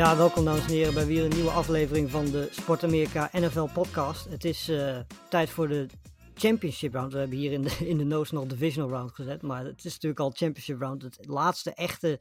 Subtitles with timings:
[0.00, 3.68] Ja, welkom dames en heren bij weer een nieuwe aflevering van de Sport Amerika NFL
[3.72, 4.28] podcast.
[4.28, 5.86] Het is eh, tijd voor de
[6.34, 7.12] Championship Round.
[7.12, 9.92] We hebben hier in de, in de notes nog Divisional Round gezet, maar het is
[9.92, 11.02] natuurlijk al Championship Round.
[11.02, 12.20] Het laatste echte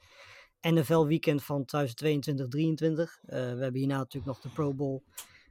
[0.62, 1.68] NFL weekend van 2022-2023.
[1.68, 5.04] Eh, we hebben hierna natuurlijk nog de Pro Bowl,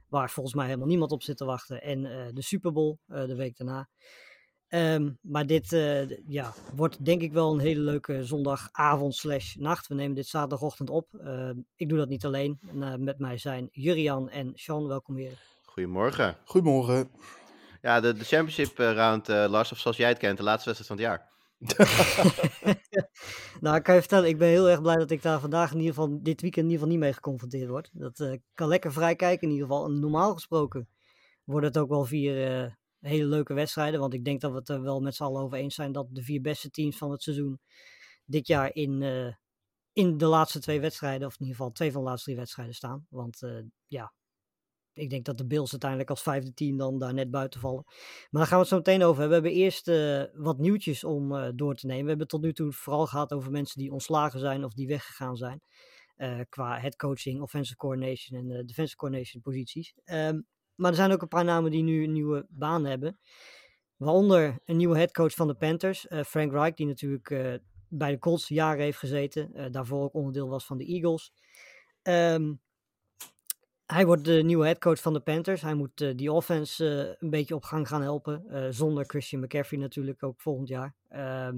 [0.07, 1.81] waar volgens mij helemaal niemand op zit te wachten.
[1.81, 3.89] En eh, de Super Bowl de week daarna.
[4.69, 9.87] Ehm, maar dit eh, ja, wordt denk ik wel een hele leuke zondagavond slash nacht.
[9.87, 11.13] We nemen dit zaterdagochtend op.
[11.13, 12.59] Ehm, ik doe dat niet alleen.
[12.67, 14.87] En, eh, met mij zijn Jurian en Sean.
[14.87, 15.41] Welkom weer.
[15.63, 16.37] Goedemorgen.
[16.45, 17.09] Goedemorgen.
[17.81, 20.69] Ja, de, de championship eh, round, eh, Lars, of zoals jij het kent, de laatste
[20.69, 21.27] wedstrijd van het jaar.
[23.61, 25.77] nou, ik kan je vertellen, ik ben heel erg blij dat ik daar vandaag in
[25.77, 27.89] ieder geval, dit weekend in ieder geval niet mee geconfronteerd word.
[27.93, 29.85] Dat eh, kan lekker vrij kijken in ieder geval.
[29.85, 30.89] En normaal gesproken
[31.43, 33.99] wordt het ook wel vier eh, hele leuke wedstrijden.
[33.99, 36.07] Want ik denk dat we het er wel met z'n allen over eens zijn dat
[36.09, 37.59] de vier beste teams van het seizoen
[38.25, 39.33] dit jaar in, eh,
[39.93, 42.75] in de laatste twee wedstrijden, of in ieder geval twee van de laatste drie wedstrijden
[42.75, 43.05] staan.
[43.09, 44.13] Want eh, ja,
[44.93, 47.83] ik denk dat de Bills uiteindelijk als vijfde team dan daar net buiten vallen.
[47.85, 49.41] Maar daar gaan we het zo meteen over hebben.
[49.41, 52.03] We hebben eerst eh, wat nieuwtjes om door te nemen.
[52.03, 55.35] We hebben tot nu toe vooral gehad over mensen die ontslagen zijn of die weggegaan
[55.37, 55.61] zijn.
[56.49, 59.93] qua headcoaching, offensive coordination en defensive coordination posities.
[60.03, 60.39] Ehm,
[60.79, 63.19] maar er zijn ook een paar namen die nu een nieuwe baan hebben.
[63.95, 67.53] Waaronder een nieuwe headcoach van de Panthers, eh, Frank Reich, die natuurlijk eh,
[67.87, 69.53] bij de Colts jaren heeft gezeten.
[69.53, 71.33] eh, daarvoor ook onderdeel was van de Eagles.
[72.01, 72.53] Ehm,
[73.85, 75.61] hij wordt de nieuwe headcoach van de Panthers.
[75.61, 78.73] Hij moet die offense een beetje op gang gaan helpen.
[78.73, 80.95] zonder Christian McCaffrey natuurlijk ook volgend jaar.
[81.07, 81.57] Ehm,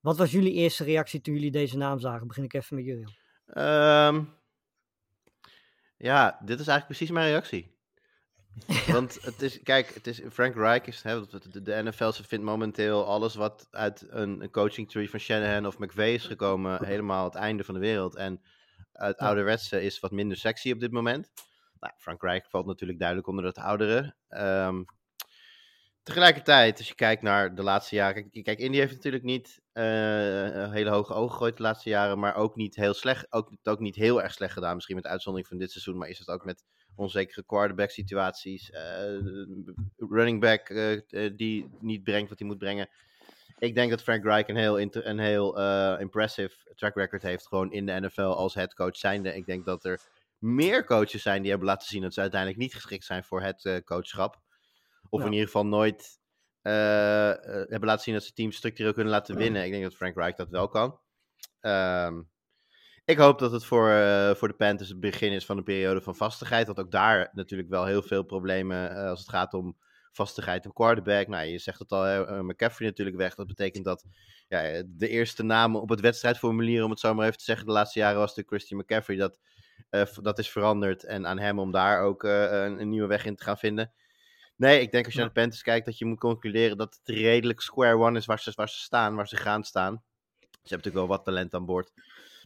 [0.00, 2.26] wat was jullie eerste reactie toen jullie deze naam zagen?
[2.26, 3.16] Begin ik even met jullie.
[3.46, 4.24] Ehm,
[5.96, 7.78] ja, dit is eigenlijk precies mijn reactie.
[8.92, 12.44] Want het is, kijk, het is Frank Reich is, hè, de, de- NFL ze vindt
[12.44, 17.24] momenteel alles wat uit een, een coaching tree van Shanahan of McVay is gekomen, helemaal
[17.24, 18.16] het einde van de wereld.
[18.16, 18.40] En
[18.92, 21.30] het ouderwetse is wat minder sexy op dit moment.
[21.80, 24.14] Nou, Frank Reich valt natuurlijk duidelijk onder het oudere.
[24.28, 24.82] Ehm,
[26.02, 28.30] tegelijkertijd, als je kijkt naar de laatste jaren.
[28.30, 32.18] Kijk, kijk Indy heeft natuurlijk niet een hele hoge ogen gegooid de laatste jaren.
[32.18, 33.32] Maar ook niet heel slecht.
[33.32, 34.74] Ook, ook niet heel erg slecht gedaan.
[34.74, 35.98] Misschien met uitzondering van dit seizoen.
[35.98, 36.64] Maar is het ook met
[37.00, 38.70] onzekere quarterback situaties.
[38.70, 39.18] eh,
[39.96, 42.88] running back eh, eh, die niet brengt wat hij moet brengen.
[43.58, 45.58] Ik denk dat Frank Reich een heel, een heel
[45.98, 47.46] impressive track record heeft.
[47.46, 49.34] Gewoon in de NFL als headcoach zijnde.
[49.34, 50.00] Ik denk dat er
[50.38, 53.82] meer coaches zijn die hebben laten zien dat ze uiteindelijk niet geschikt zijn voor het
[53.84, 54.40] coachschap.
[55.08, 55.26] Of Ja.
[55.26, 56.18] in ieder geval nooit
[56.62, 59.64] hebben laten zien dat ze teams structureel kunnen laten winnen.
[59.64, 61.00] Ik denk dat Frank Reich dat wel kan.
[61.60, 62.22] Ehm,
[63.10, 66.00] ik hoop dat het voor, eh, voor de Panthers het begin is van een periode
[66.00, 66.66] van vastigheid.
[66.66, 69.76] Want ook daar natuurlijk wel heel veel problemen eh, als het gaat om
[70.12, 71.26] vastigheid en quarterback.
[71.26, 73.34] Nou, je zegt het al, eh, McCaffrey natuurlijk weg.
[73.34, 74.04] Dat betekent dat
[74.48, 77.72] ja, de eerste naam op het wedstrijdformulier, om het zo maar even te zeggen, de
[77.72, 79.16] laatste jaren was de Christian McCaffrey.
[79.16, 79.38] Dat,
[80.22, 83.42] dat is veranderd en aan hem om daar ook een, een nieuwe weg in te
[83.44, 83.92] gaan vinden.
[84.56, 85.24] Nee, ik denk als je Ja.
[85.24, 88.40] naar de Panthers kijkt, dat je moet concluderen dat het redelijk square one is waar
[88.40, 90.02] ze, waar ze staan, waar ze gaan staan.
[90.40, 91.92] Ze hebben natuurlijk wel wat talent aan boord.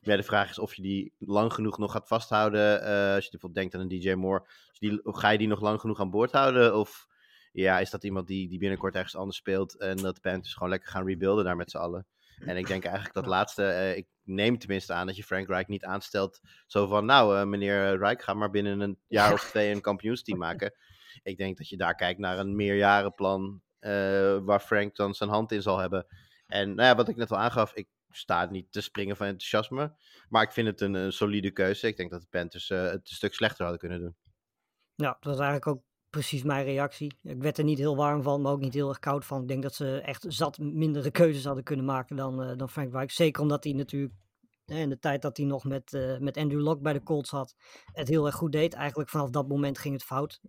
[0.05, 2.83] Ja, de vraag is of je die lang genoeg nog gaat vasthouden.
[2.83, 4.47] eh, als je bijvoorbeeld denkt aan een DJ Moore,
[4.79, 6.79] die, ga je die nog lang genoeg aan boord houden?
[6.79, 7.07] Of
[7.53, 10.69] ja, is dat iemand die, die binnenkort ergens anders speelt en dat de Panthers gewoon
[10.69, 12.07] lekker gaan rebuilden daar met z'n allen?
[12.39, 15.67] En ik denk eigenlijk dat laatste, eh, ik neem tenminste aan dat je Frank Reich
[15.67, 16.41] niet aanstelt.
[16.67, 20.39] Zo van, nou eh, meneer Reich, ga maar binnen een jaar of twee een kampioensteam
[20.49, 20.75] maken.
[21.23, 25.53] Ik denk dat je daar kijkt naar een meerjarenplan eh, waar Frank dan zijn hand
[25.53, 26.07] in zal hebben.
[26.47, 29.97] En nou ja, wat ik net al aangaf, ik sta niet te springen van enthousiasme.
[30.29, 31.87] Maar ik vind het een, solide keuze.
[31.87, 34.17] Ik denk dat de Panthers eh, het een stuk slechter hadden kunnen doen.
[34.95, 37.17] Ja, dat was eigenlijk ook precies mijn reactie.
[37.23, 39.43] Ik werd er niet heel warm van, maar ook niet heel erg koud van.
[39.43, 42.93] Ik denk dat ze echt zat mindere keuzes hadden kunnen maken dan, eh, dan Frank
[42.93, 43.13] Reich.
[43.13, 44.15] Zeker omdat hij natuurlijk
[44.65, 47.55] in de tijd dat hij nog met, eh, met Andrew Locke bij de Colts had,
[47.93, 48.75] het heel erg goed deed.
[48.75, 50.41] Eigenlijk vanaf dat moment ging het fout.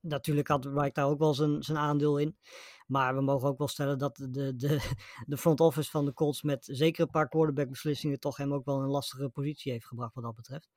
[0.00, 2.36] Natuurlijk had Reich daar ook wel zijn, zijn aandeel in.
[2.88, 4.80] Maar we mogen ook wel stellen dat de, de,
[5.26, 8.64] de front office van de Colts met zeker een paar quarterback beslissingen toch hem ook
[8.64, 10.68] wel een lastige positie heeft gebracht wat dat betreft.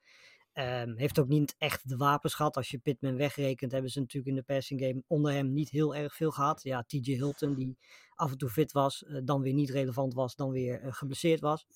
[0.52, 2.56] Ehm, heeft ook niet echt de wapens gehad.
[2.56, 5.94] Als je Pittman wegrekent, hebben ze natuurlijk in de passing game onder hem niet heel
[5.94, 6.62] erg veel gehad.
[6.62, 7.78] Ja, TJ Hilton, die
[8.14, 11.40] af en toe fit was, eh, dan weer niet relevant was, dan weer eh, geblesseerd
[11.40, 11.66] was.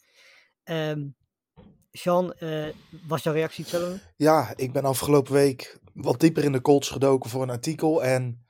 [0.63, 1.09] Ehm
[1.97, 2.67] Sean, eh,
[3.07, 4.01] was jouw reactie hetzelfde?
[4.17, 8.05] Ja, ik ben afgelopen week wat dieper in de Colts gedoken voor een artikel.
[8.05, 8.46] En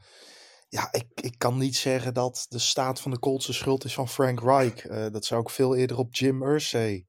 [0.69, 3.95] ja, ik, ik kan niet zeggen dat de staat van de Colts de schuld is
[3.95, 4.87] van Frank Reich.
[4.87, 7.07] Eh, dat zou ik veel eerder op Jim Irsay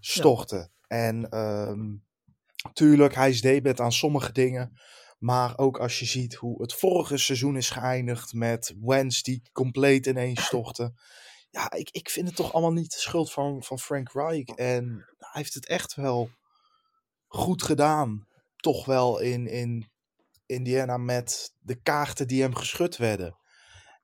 [0.00, 0.72] storten.
[0.86, 1.96] En ehm
[2.72, 4.80] tuurlijk, hij is debet aan sommige dingen.
[5.18, 10.06] Maar ook als je ziet hoe het vorige seizoen is geëindigd met Wentz die compleet
[10.06, 10.94] ineens stortte.
[11.50, 14.46] Ja, ik, ik vind het toch allemaal niet de schuld van, van Frank Reich.
[14.46, 16.30] En hij heeft het echt wel
[17.26, 18.26] goed gedaan.
[18.56, 19.89] Toch wel in, in
[20.50, 23.36] Indiana met de kaarten die hem geschud werden.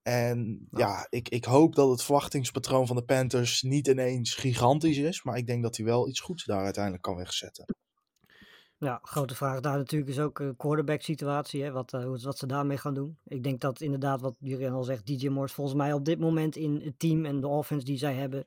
[0.03, 5.23] En ja, ik, ik hoop dat het verwachtingspatroon van de Panthers niet ineens gigantisch is.
[5.23, 7.65] Maar ik denk dat hij wel iets goeds daar uiteindelijk kan wegzetten.
[8.79, 12.39] Ja, grote vraag daar natuurlijk is ook een quarterback situatie, hè, wat, eh, hoe- wat
[12.39, 13.19] ze daarmee gaan doen.
[13.25, 16.19] Ik denk dat inderdaad, wat Jurien al zegt, DJ Moore is volgens mij op dit
[16.19, 18.47] moment in het team en de offense die zij hebben,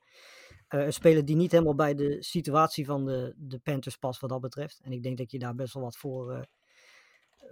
[0.68, 4.30] eh, een speler die niet helemaal bij de situatie van de, de Panthers past wat
[4.30, 4.80] dat betreft.
[4.82, 6.42] En ik denk dat je daar best wel wat voor, eh,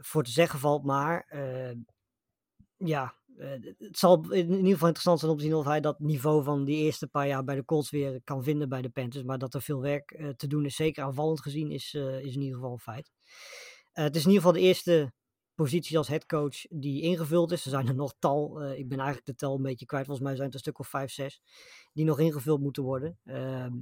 [0.00, 1.76] voor te zeggen valt, maar eh,
[2.76, 3.48] ja, eh,
[3.78, 6.64] het zal in ieder geval interessant zijn om te zien of hij dat niveau van
[6.64, 9.24] die eerste paar jaar bij de Colts weer kan vinden bij de Panthers.
[9.24, 12.40] Maar dat er veel werk eh, te doen is, zeker aanvallend gezien, is, is in
[12.40, 13.10] ieder geval een feit.
[13.92, 15.12] Het is in ieder geval de eerste
[15.54, 17.64] positie als headcoach die ingevuld is.
[17.64, 20.34] Er zijn er nog tal, ik ben eigenlijk de tel een beetje kwijt, volgens mij
[20.36, 21.40] zijn het een stuk of vijf, zes,
[21.92, 23.18] die nog ingevuld moeten worden.
[23.24, 23.72] Ehm,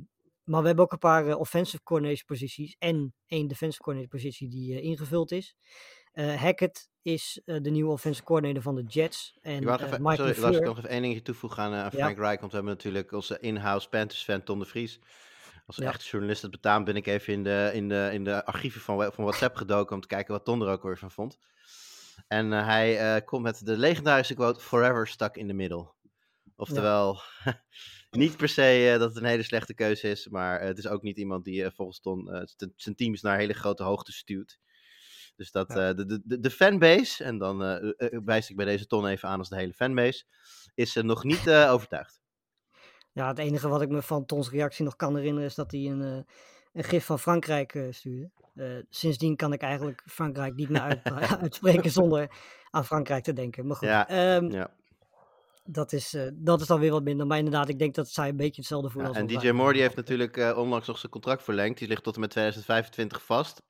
[0.46, 4.80] maar we hebben ook een paar offensive coordinator posities en één defensive coordinator positie die
[4.80, 5.56] ingevuld is.
[6.16, 9.38] Eh, Hackett is eh, de nieuwe offensive coordinator van de Jets.
[9.42, 11.90] En nog even, Mike sorry, laat ik nog even één dingetje toevoegen aan, Ja.
[11.90, 12.40] Frank Reich.
[12.40, 15.00] Want we hebben natuurlijk onze in-house Panthers-fan Ton de Vries.
[15.66, 15.86] Als Ja.
[15.86, 19.12] echte journalist het betaamt, ben ik even in de, in de, in de archieven van,
[19.12, 21.38] van WhatsApp gedoken om te kijken wat Ton er ook weer van vond.
[22.28, 25.92] En hij komt met de legendarische quote, forever stuck in the middle.
[26.56, 27.20] Oftewel,
[28.10, 31.18] niet per se dat het een hele slechte keuze is, maar het is ook niet
[31.18, 32.46] iemand die volgens Ton
[32.76, 34.58] zijn teams naar hele grote hoogte stuurt.
[35.36, 35.88] Dus dat Ja.
[35.88, 39.38] eh, de, de, de, fanbase, en dan eh, wijs ik bij deze Ton even aan
[39.38, 40.24] als de hele fanbase,
[40.74, 42.20] is nog niet overtuigd.
[43.12, 45.80] Ja, het enige wat ik me van Tons reactie nog kan herinneren is dat hij
[45.80, 46.26] een,
[46.72, 48.30] een gif van Frankrijk stuurde.
[48.90, 51.04] Sindsdien kan ik eigenlijk Frankrijk niet meer uit,
[51.40, 52.30] uitspreken zonder
[52.70, 53.66] aan Frankrijk te denken.
[53.66, 54.70] Maar goed, Ja, ehm, Ja.
[55.64, 57.26] dat, is, dat is dan weer wat minder.
[57.26, 59.50] Maar inderdaad, ik denk dat zij een beetje hetzelfde Ja, voelen als en DJ.
[59.50, 61.78] Moore die heeft natuurlijk onlangs nog zijn contract verlengd.
[61.78, 63.62] Die ligt tot en met 2025 vast.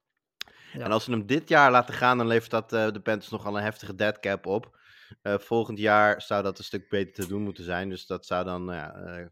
[0.76, 0.84] Ja.
[0.84, 3.56] En als ze hem dit jaar laten gaan, dan levert dat eh, de Panthers nogal
[3.56, 4.78] een heftige dead cap op.
[5.22, 7.88] Eh, volgend jaar zou dat een stuk beter te doen moeten zijn.
[7.88, 9.26] Dus dat zou dan ja, eh,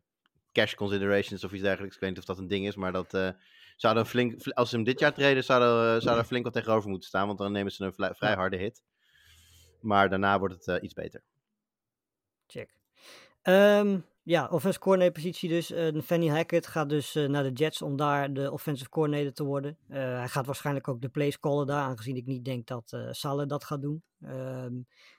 [0.52, 1.94] cash considerations of iets dergelijks.
[1.94, 3.11] Ik weet niet of dat een ding is, maar dat
[3.76, 4.43] zou dan flink.
[4.43, 7.08] fl- Als ze hem dit jaar treden, zou er, zou er flink wat tegenover moeten
[7.08, 7.26] staan.
[7.26, 8.82] Want dan nemen ze een vrij harde hit.
[9.81, 11.23] Maar daarna wordt het iets beter.
[12.47, 12.75] Check.
[13.43, 15.71] Ehm, ja, offensive coordinator positie dus.
[15.71, 19.44] Eh Fanny Hackett gaat dus eh, naar de Jets om daar de offensive coordinator te
[19.44, 19.79] worden.
[19.88, 23.47] Eh, hij gaat waarschijnlijk ook de plays callen daar, aangezien ik niet denk dat Saleh
[23.47, 24.03] dat gaat doen.
[24.21, 24.73] Ehm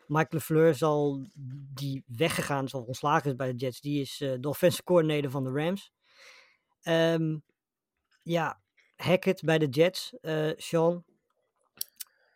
[0.07, 1.27] Mike LeFleur zal,
[1.73, 5.51] die weggegaan of ontslagen is bij de Jets, die is de offensive coordinator van de
[5.51, 5.91] Rams.
[6.81, 7.37] Ehm,
[8.23, 8.61] ja,
[8.95, 10.13] Hackett bij de Jets,
[10.55, 11.03] Sean.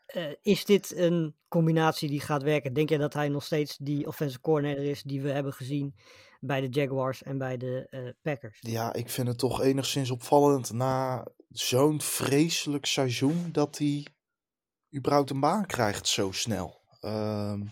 [0.09, 2.73] Eh, is dit een combinatie die gaat werken?
[2.73, 5.95] Denk je dat hij nog steeds die offensive coordinator is die we hebben gezien
[6.39, 8.57] bij de Jaguars en bij de eh, Packers?
[8.59, 14.07] Ja, ik vind het toch enigszins opvallend na zo'n vreselijk seizoen dat hij
[14.95, 16.81] überhaupt een baan krijgt zo snel.
[16.99, 17.65] Ehm,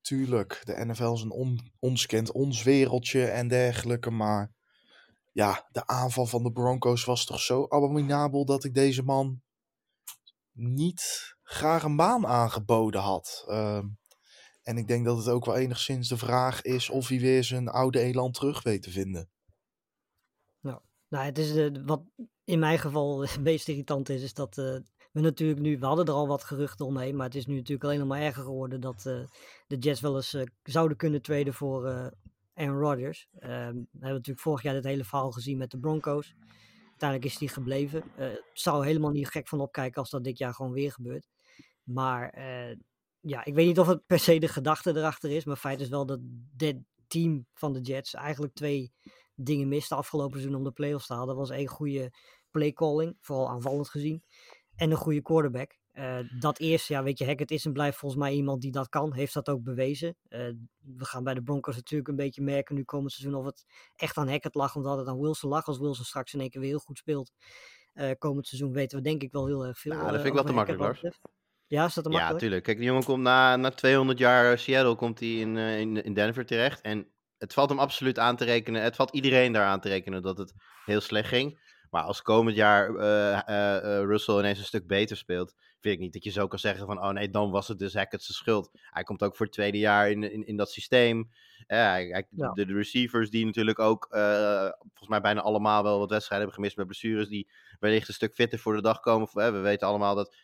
[0.00, 4.52] tuurlijk, de NFL is een on, ons ons wereldje en dergelijke, maar
[5.32, 9.42] ja, de aanval van de Broncos was toch zo abominabel dat ik deze man
[10.52, 13.44] niet graag een baan aangeboden had.
[13.48, 13.86] Ehm,
[14.62, 17.68] en ik denk dat het ook wel enigszins de vraag is of hij weer zijn
[17.68, 19.28] oude elan terug weet te vinden.
[21.08, 22.02] Nou, het is wat
[22.44, 24.76] in mijn geval het meest irritant is, is dat eh,
[25.12, 27.84] we natuurlijk nu, we hadden er al wat geruchten omheen, maar het is nu natuurlijk
[27.84, 29.20] alleen nog maar erger geworden dat eh,
[29.66, 31.86] de Jets wel eens eh, zouden kunnen traden voor
[32.54, 33.28] Aaron Rodgers.
[33.38, 36.34] Ehm, we hebben natuurlijk vorig jaar dit hele verhaal gezien met de Broncos.
[36.88, 38.02] Uiteindelijk is die gebleven.
[38.14, 41.26] Het zou helemaal niet gek van opkijken als dat dit jaar gewoon weer gebeurt.
[41.88, 42.76] Maar eh,
[43.20, 45.88] ja, ik weet niet of het per se de gedachte erachter is, maar feit is
[45.88, 46.18] wel dat
[46.56, 46.76] dit
[47.06, 48.92] team van de Jets eigenlijk twee
[49.34, 51.28] dingen miste afgelopen seizoen om de playoffs te halen.
[51.28, 52.12] Dat was één goede
[52.50, 54.22] playcalling, vooral aanvallend gezien.
[54.74, 55.78] En een goede quarterback.
[55.92, 58.88] Eh, dat eerste, ja, weet je, Hackett is en blijft volgens mij iemand die dat
[58.88, 59.12] kan.
[59.12, 60.16] Heeft dat ook bewezen.
[60.28, 60.40] Eh,
[60.78, 63.64] we gaan bij de Broncos natuurlijk een beetje merken nu komend seizoen of het
[63.96, 64.76] echt aan Hackett lag.
[64.76, 65.66] Omdat het aan Wilson lag.
[65.66, 67.32] Als Wilson straks in één keer weer heel goed speelt.
[68.18, 69.92] Komend seizoen weten we denk ik wel heel erg veel.
[69.92, 71.20] Nou, dat vind ik wel te makkelijk, betreft.
[71.68, 72.42] Ja, is dat te Ja, makkelijk?
[72.42, 72.64] tuurlijk.
[72.64, 76.14] Kijk, die jongen komt na, na 200 jaar Seattle komt hij in, eh, in, in
[76.14, 76.80] Denver terecht.
[76.80, 77.06] En
[77.38, 78.82] het valt hem absoluut aan te rekenen.
[78.82, 80.52] Het valt iedereen daar aan te rekenen dat het
[80.84, 81.66] heel slecht ging.
[81.90, 86.00] Maar als komend jaar eh, eh, eh, Russell ineens een stuk beter speelt, vind ik
[86.00, 88.36] niet dat je zo kan zeggen van, oh nee, dan was het dus Hackett zijn
[88.38, 88.70] schuld.
[88.82, 91.30] Hij komt ook voor het tweede jaar in, in, in dat systeem.
[91.66, 92.50] Eh, hij- hij- Ja.
[92.52, 96.54] de, de receivers die natuurlijk ook, eh, volgens mij bijna allemaal wel wat wedstrijden hebben
[96.54, 99.28] gemist met blessures, die wellicht een stuk fitter voor de dag komen.
[99.32, 100.36] Eh, we weten allemaal dat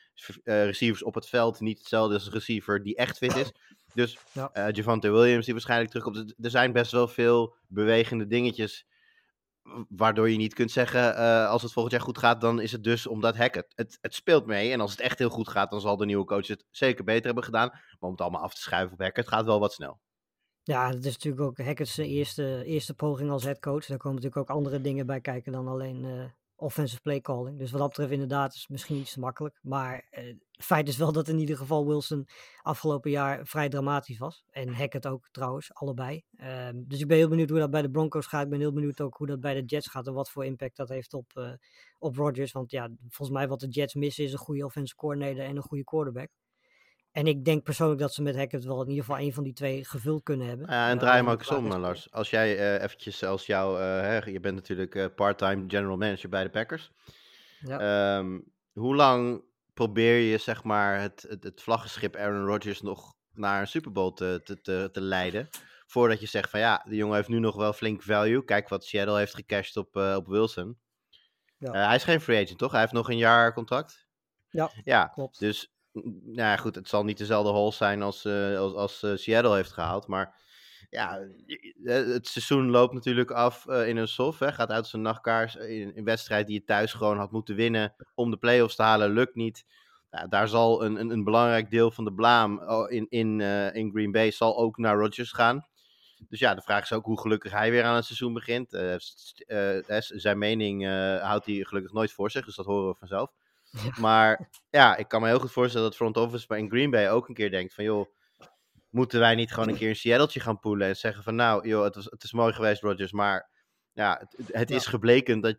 [0.45, 3.53] eh, receivers op het veld niet hetzelfde als een receiver die echt fit is.
[3.95, 4.51] Dus Ja.
[4.53, 6.35] eh Javante Williams die waarschijnlijk terugkomt.
[6.43, 8.87] Er zijn best wel veel bewegende dingetjes
[9.89, 12.85] waardoor je niet kunt zeggen, eh, als het volgend jaar goed gaat, dan is het
[12.85, 13.73] dus omdat Hackett.
[13.75, 16.25] Het, het speelt mee en als het echt heel goed gaat, dan zal de nieuwe
[16.25, 17.69] coach het zeker beter hebben gedaan.
[17.69, 20.01] Maar om het allemaal af te schuiven op Hackett gaat wel wat snel.
[20.63, 23.87] Ja, dat is natuurlijk ook Hackett's eerste, eerste poging als headcoach.
[23.87, 27.59] Daar komen natuurlijk ook andere dingen bij kijken dan alleen offensive play calling.
[27.59, 29.59] Dus wat dat betreft inderdaad is het misschien iets te makkelijk.
[29.63, 32.27] Maar eh, feit is wel dat in ieder geval Wilson
[32.63, 34.45] afgelopen jaar vrij dramatisch was.
[34.51, 36.23] En Hackett ook trouwens, allebei.
[36.37, 38.45] Ehm, dus ik ben heel benieuwd hoe dat bij de Broncos gaat.
[38.45, 40.77] Ik ben heel benieuwd ook hoe dat bij de Jets gaat en wat voor impact
[40.77, 41.53] dat heeft op, eh
[41.99, 42.53] op Rodgers.
[42.53, 45.63] Want ja, volgens mij wat de Jets missen is een goede offensive coordinator en een
[45.63, 46.31] goede quarterback.
[47.15, 49.53] En ik denk persoonlijk dat ze met Hackett wel in ieder geval een van die
[49.53, 50.67] twee gevuld kunnen hebben.
[50.71, 52.11] Ja, en Eh, draai hem ook eens om, eh, Lars.
[52.13, 56.29] Als jij eh, eventjes als jou, eh, hè, je bent natuurlijk eh, part-time general manager
[56.29, 56.91] bij de Packers.
[57.61, 57.79] Ja.
[58.19, 58.41] Ehm,
[58.73, 59.43] hoe lang
[59.75, 64.13] probeer je zeg maar het, het, het vlaggenschip Aaron Rodgers nog naar een Super Bowl
[64.13, 65.49] te, te, te, te leiden?
[65.87, 68.45] Voordat je zegt van ja, de jongen heeft nu nog wel flink value.
[68.45, 70.79] Kijk wat Seattle heeft gecashed op, op Wilson.
[71.59, 71.73] Ja.
[71.87, 72.71] Hij is geen free agent, toch?
[72.73, 74.07] Hij heeft nog een jaar contract.
[74.49, 75.39] Ja, Ja, klopt.
[75.39, 79.11] dus nou ja, goed, het zal niet dezelfde hol zijn als, eh, als, als eh,
[79.15, 80.07] Seattle heeft gehaald.
[80.07, 80.43] Maar
[80.91, 81.19] ja,
[81.85, 84.41] eh, het seizoen loopt natuurlijk af in een soft.
[84.41, 85.57] Hè, gaat uit zijn nachtkaars.
[85.57, 89.11] In een wedstrijd die je thuis gewoon had moeten winnen om de play-offs te halen,
[89.11, 89.65] lukt niet.
[90.29, 93.41] Daar zal een, een, een belangrijk deel van de blaam oh, in, in,
[93.75, 95.67] in Green Bay zal ook naar Rodgers gaan.
[96.29, 98.71] Dus ja, de vraag is ook hoe gelukkig hij weer aan het seizoen begint.
[100.09, 100.87] Zijn mening
[101.21, 103.31] houdt hij gelukkig nooit voor zich, dus dat horen we vanzelf.
[104.01, 107.29] Maar ja, ik kan me heel goed voorstellen dat front office in Green Bay ook
[107.29, 108.09] een keer denkt van joh,
[108.91, 111.85] moeten wij niet gewoon een keer een Seattle gaan poelen en zeggen van nou joh,
[111.85, 113.51] het, was, het is mooi geweest Rodgers, maar
[113.93, 115.57] ja, het, het is gebleken dat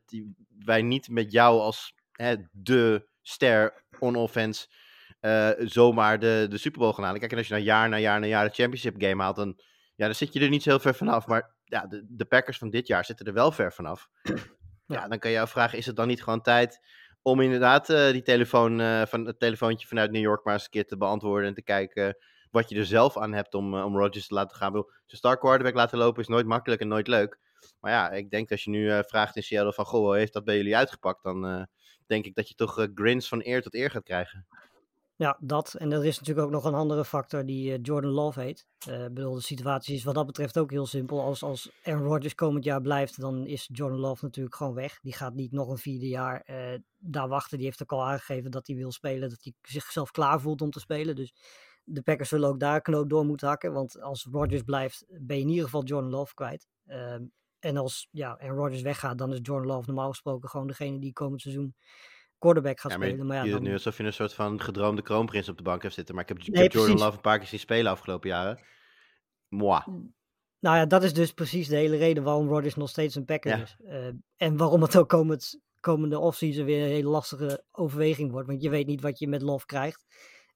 [0.59, 4.67] wij niet met jou als hè, de ster on offense
[5.19, 7.19] eh, zomaar de, de Super Bowl gaan halen.
[7.19, 9.61] Kijk, en als je nou jaar na jaar na jaar de championship game haalt, dan,
[9.95, 11.27] ja, dan zit je er niet zo heel ver vanaf.
[11.27, 14.09] Maar ja, de, de Packers van dit jaar zitten er wel ver vanaf.
[14.87, 16.79] Ja, dan kan je afvragen, is het dan niet gewoon tijd
[17.25, 20.69] om inderdaad eh, die telefoon, eh, van, het telefoontje vanuit New York maar eens een
[20.69, 22.17] keer te beantwoorden en te kijken
[22.51, 24.71] wat je er zelf aan hebt om, eh, om Rodgers te laten gaan.
[24.71, 27.39] Zijn star quarterback laten lopen is nooit makkelijk en nooit leuk.
[27.79, 30.43] Maar ja, ik denk dat als je nu vraagt in Seattle van, goh, heeft dat
[30.43, 31.23] bij jullie uitgepakt?
[31.23, 31.67] Dan
[32.07, 34.47] denk ik dat je toch grins van eer tot eer gaat krijgen.
[35.17, 35.73] Ja, dat.
[35.73, 38.67] En er is natuurlijk ook nog een andere factor die eh, Jordan Love heet.
[38.85, 41.21] Ik bedoel, de situatie is wat dat betreft ook heel simpel.
[41.21, 44.99] Als, als Aaron Rodgers komend jaar blijft, dan is Jordan Love natuurlijk gewoon weg.
[45.01, 47.57] Die gaat niet nog een vierde jaar eh, daar wachten.
[47.57, 50.69] Die heeft ook al aangegeven dat hij wil spelen, dat hij zichzelf klaar voelt om
[50.69, 51.15] te spelen.
[51.15, 51.33] Dus
[51.83, 53.73] de Packers zullen ook daar knoop door moeten hakken.
[53.73, 56.67] Want als Rodgers blijft, ben je in ieder geval Jordan Love kwijt.
[56.85, 57.23] Ehm,
[57.59, 61.13] en als ja, Aaron Rodgers weggaat, dan is Jordan Love normaal gesproken gewoon degene die
[61.13, 61.75] komend seizoen
[62.39, 63.25] quarterback gaat Ja, maar spelen.
[63.25, 65.63] Maar ja, je doet dan, nu alsof je een soort van gedroomde kroonprins op de
[65.63, 66.15] bank hebt zitten.
[66.15, 67.01] Maar ik heb, Nee, Jordan precies.
[67.01, 68.59] Love een paar keer zien spelen afgelopen jaren.
[69.47, 69.81] Moi.
[70.59, 73.57] Nou ja, dat is dus precies de hele reden waarom Rodgers nog steeds een Packer
[73.57, 73.63] Ja.
[73.63, 73.77] is.
[73.87, 78.47] Eh, en waarom het ook komend, komende offseason weer een hele lastige overweging wordt.
[78.47, 80.05] Want je weet niet wat je met Love krijgt.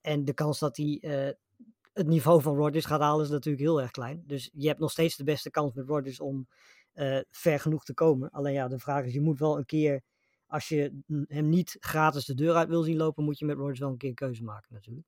[0.02, 1.34] En de kans dat hij eh,
[1.94, 4.24] het niveau van Rodgers gaat halen is natuurlijk heel erg klein.
[4.26, 6.48] Dus je hebt nog steeds de beste kans met Rodgers om
[6.94, 8.30] eh, ver genoeg te komen.
[8.30, 10.02] Alleen ja, de vraag is, je moet wel een keer,
[10.50, 13.80] als je hem niet gratis de deur uit wil zien lopen, moet je met Rodgers
[13.80, 15.08] wel een keer een keuze maken natuurlijk.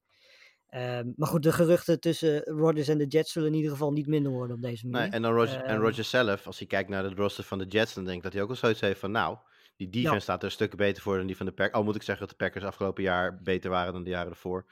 [0.68, 4.08] Ehm, maar goed, de geruchten tussen Rodgers en de Jets zullen in ieder geval niet
[4.08, 5.02] minder worden op deze manier.
[5.08, 7.58] Nee, en dan Rodgers, en Ehm, Rodgers zelf, als hij kijkt naar het roster van
[7.58, 9.38] de Jets, dan denk ik dat hij ook wel zoiets heeft van, nou,
[9.76, 10.20] die defense Ja.
[10.22, 11.76] staat er een stuk beter voor dan die van de Packers.
[11.78, 14.66] Al moet ik zeggen dat de Packers afgelopen jaar beter waren dan de jaren ervoor.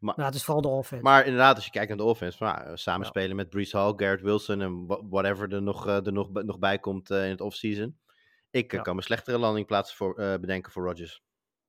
[0.00, 1.02] Maar, Nou, het is vooral de offense.
[1.04, 3.08] maar inderdaad, als je kijkt naar de offense, van, nou, samen Ja.
[3.08, 6.58] spelen met Brees Hall, Garrett Wilson en wha- whatever er nog, eh, er nog, nog
[6.58, 7.98] bij komt eh, in het offseason.
[8.54, 8.82] Ik eh, Ja.
[8.84, 11.22] kan me slechtere landingplaatsen voor, eh, bedenken voor Rodgers.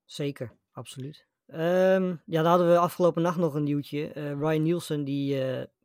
[0.05, 1.27] Zeker, absoluut.
[1.45, 4.07] Ehm, ja, dan hadden we afgelopen nacht nog een nieuwtje.
[4.07, 5.43] Eh, Ryan Nielsen, die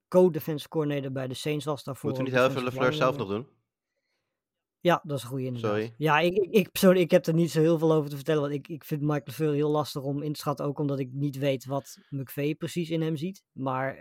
[0.09, 2.11] co-defensive coordinator bij de Saints was daarvoor.
[2.11, 3.49] Moeten we niet heel even defensive LeFleur zelf nog doen?
[4.81, 5.71] Ja, dat is een goede inderdaad.
[5.71, 5.95] Sorry.
[5.97, 8.41] Ja, ik, ik, ik, persoonlijk, ik heb er niet zo heel veel over te vertellen.
[8.41, 10.67] Want ik, ik vind Mike LeFleur heel lastig om in te schatten.
[10.67, 13.45] Ook omdat ik niet weet wat McVay precies in hem ziet.
[13.53, 13.99] Maar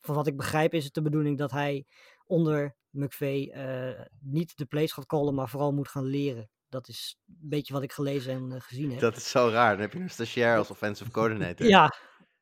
[0.00, 1.86] van wat ik begrijp is het de bedoeling dat hij
[2.26, 6.50] onder McVay eh, niet de plays gaat callen, maar vooral moet gaan leren.
[6.68, 9.00] Dat is een beetje wat ik gelezen en eh, gezien heb.
[9.00, 9.70] Dat is zo raar.
[9.72, 11.66] Dan heb je een stagiair als offensive coordinator.
[11.66, 11.92] Ja,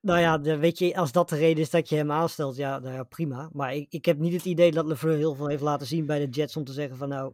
[0.01, 2.79] nou ja, de- weet je, als dat de reden is dat je hem aanstelt, ja,
[2.79, 3.49] nou ja prima.
[3.53, 6.19] Maar ik, ik heb niet het idee dat LeFleur heel veel heeft laten zien bij
[6.19, 7.33] de Jets om te zeggen van nou,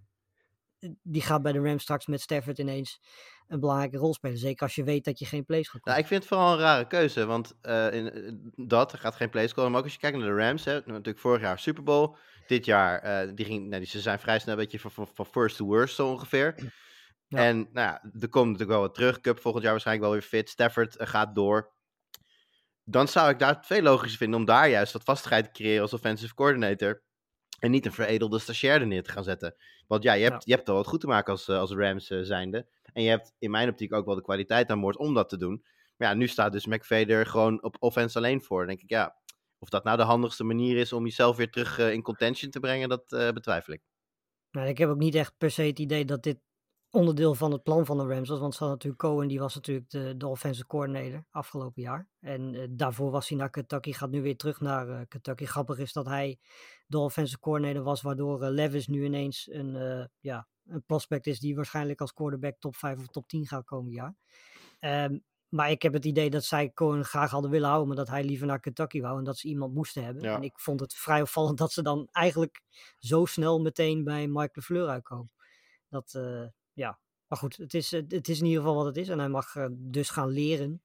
[1.02, 3.00] die gaat bij de Rams straks met Stafford ineens
[3.48, 4.38] een belangrijke rol spelen.
[4.38, 6.58] Zeker als je weet dat je geen plays gaat Nou, ik vind het vooral een
[6.58, 9.70] rare keuze, want eh, in, dat gaat geen plays komen.
[9.70, 12.16] Maar ook als je kijkt naar de Rams, hè, natuurlijk vorig jaar Super Bowl.
[12.48, 15.08] Dit jaar, eh, die ging, nou, die, ze zijn vrij snel een beetje van, van,
[15.14, 16.54] van first to worst zo ongeveer.
[17.28, 17.38] Ja.
[17.38, 19.20] En nou ja, er komt natuurlijk wel wat terug.
[19.20, 20.48] Cup volgend jaar waarschijnlijk wel weer fit.
[20.48, 21.72] Stafford eh, gaat door.
[22.84, 25.82] Dan zou ik daar het veel logischer vinden om daar juist wat vastigheid te creëren
[25.82, 27.02] als offensive coordinator.
[27.58, 29.54] En niet een veredelde stagiair er neer te gaan zetten.
[29.86, 30.40] Want ja, je hebt, Ja.
[30.44, 32.66] je hebt wel wat goed te maken als, eh, als Rams zijnde.
[32.92, 35.36] En je hebt in mijn optiek ook wel de kwaliteit aan boord om dat te
[35.36, 35.64] doen.
[35.96, 38.58] Maar ja, nu staat dus McVay er gewoon op offense alleen voor.
[38.58, 39.16] Dan denk ik, ja,
[39.58, 42.60] of dat nou de handigste manier is om jezelf weer terug eh, in contention te
[42.60, 43.82] brengen, dat eh, betwijfel ik.
[44.50, 46.38] Nou, ik heb ook niet echt per se het idee dat dit
[46.90, 48.38] onderdeel van het plan van de Rams was.
[48.38, 52.08] Want ze natuurlijk Cohen, die was natuurlijk de, de offensive afgelopen jaar.
[52.20, 55.44] En eh, daarvoor was hij naar Kentucky, gaat nu weer terug naar eh, Kentucky.
[55.44, 56.38] Grappig is dat hij
[56.86, 62.00] de offensive coordinator was, waardoor Levis nu ineens een, ja, een prospect is die waarschijnlijk
[62.00, 64.14] als quarterback top 5 of top 10 gaat komend jaar.
[64.78, 68.08] Ehm, maar ik heb het idee dat zij Cohen graag hadden willen houden, maar dat
[68.08, 70.22] hij liever naar Kentucky wou en dat ze iemand moesten hebben.
[70.22, 70.36] Ja.
[70.36, 72.60] En ik vond het vrij opvallend dat ze dan eigenlijk
[72.98, 75.30] zo snel meteen bij Mike LeFleur uitkomen.
[75.88, 76.98] Dat, eh, ja.
[77.26, 79.08] Maar goed, het is, het het is in ieder geval wat het is.
[79.08, 80.82] En hij mag eh, dus gaan leren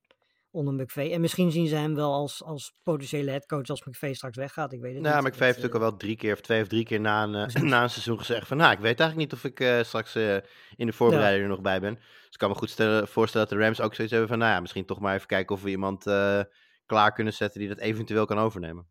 [0.54, 0.86] onder.
[0.96, 4.74] En misschien zien ze hem wel als, als potentiële headcoach als McVay straks weggaat.
[4.74, 5.24] Ik weet het Nou, niet.
[5.24, 7.62] McVay heeft natuurlijk al wel drie keer of twee of drie keer na een, eh,
[7.74, 8.58] na een seizoen gezegd van...
[8.58, 10.36] Nou, ik weet eigenlijk niet of ik eh, straks eh,
[10.76, 11.94] in de voorbereiding er nog bij ben.
[11.96, 14.40] Dus ik kan me goed stellen, voorstellen dat de Rams ook zoiets hebben van...
[14.40, 16.42] Nou ja, misschien toch maar even kijken of we iemand eh,
[16.86, 18.88] klaar kunnen zetten die dat eventueel kan overnemen.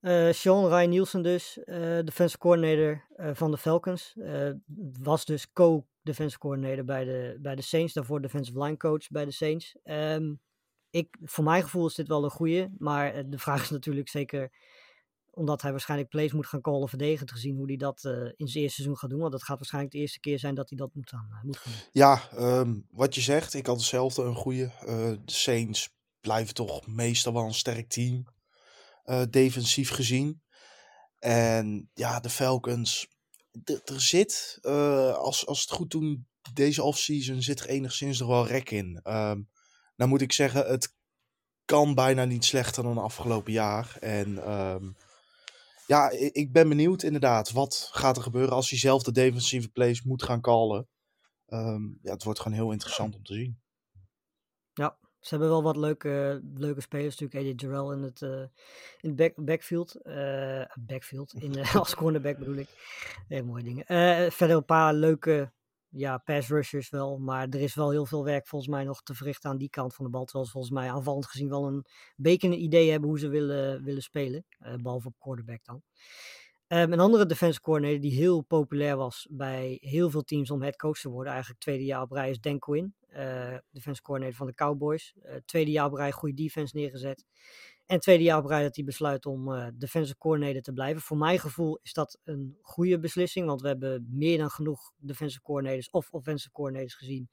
[0.00, 4.16] eh, Sean Ryan Nielsen dus, eh defensive coordinator eh, van de Falcons.
[4.16, 4.50] eh,
[5.00, 5.52] was dus
[6.06, 7.92] co-defensive coordinator bij de, bij de Saints.
[7.92, 9.76] Daarvoor defensive line coach bij de Saints.
[9.82, 10.34] Ehm,
[10.90, 12.68] ik, voor mijn gevoel is dit wel een goeie.
[12.78, 14.50] Maar eh, de vraag is natuurlijk zeker
[15.30, 17.26] omdat hij waarschijnlijk plays moet gaan callen verdedigen.
[17.26, 19.18] Te zien hoe hij dat eh, in zijn eerste seizoen gaat doen.
[19.18, 21.60] Want dat gaat waarschijnlijk de eerste keer zijn dat hij dat moet gaan, eh, moet
[21.64, 21.74] doen.
[21.92, 24.70] Ja, ehm, wat je zegt, ik had hetzelfde een goede.
[25.24, 28.24] De Saints blijven toch meestal wel een sterk team,
[29.30, 30.42] defensief gezien.
[31.18, 33.08] En ja, de Falcons,
[33.64, 38.46] er zit, eh, als, als het goed doen, deze offseason zit er enigszins nog wel
[38.46, 39.00] rek in.
[39.02, 39.40] Ehm
[39.96, 40.94] nou moet ik zeggen, het
[41.64, 43.96] kan bijna niet slechter dan afgelopen jaar.
[44.00, 44.90] En ehm,
[45.86, 49.68] ja, ik, ik ben benieuwd inderdaad, wat gaat er gebeuren als hij zelf de defensieve
[49.68, 50.88] plays moet gaan callen.
[51.46, 53.60] Ehm, ja, het wordt gewoon heel interessant om te zien.
[55.26, 57.18] Ze hebben wel wat leuke, leuke spelers.
[57.18, 58.40] Natuurlijk AJ Jarrell in het, eh,
[59.00, 59.94] in het back, backfield.
[59.94, 61.34] eh, backfield.
[61.34, 62.68] In, eh, als cornerback bedoel ik.
[63.28, 63.84] Heel mooie dingen.
[64.32, 65.52] Verder een paar leuke
[65.88, 67.18] ja, pass rushers wel.
[67.18, 69.94] Maar er is wel heel veel werk volgens mij nog te verrichten aan die kant
[69.94, 70.24] van de bal.
[70.24, 71.84] Terwijl ze volgens mij aanvallend gezien wel een
[72.16, 74.44] beetje een idee hebben hoe ze willen, willen spelen.
[74.58, 75.82] eh, behalve op quarterback dan.
[76.66, 80.76] Ehm, een andere defensive coordinator die heel populair was bij heel veel teams om head
[80.76, 81.32] coach te worden.
[81.32, 82.94] Eigenlijk tweede jaar op rij is Dan Quinn.
[83.16, 85.14] Eh defensive coordinator van de Cowboys.
[85.22, 87.24] Eh, tweede jaar goede defense neergezet.
[87.86, 91.02] En tweede jaar dat hij besluit om eh defensive coordinator te blijven.
[91.02, 93.46] Voor mijn gevoel is dat een goede beslissing.
[93.46, 97.28] Want we hebben meer dan genoeg defensive coordinators of offensive coordinators gezien.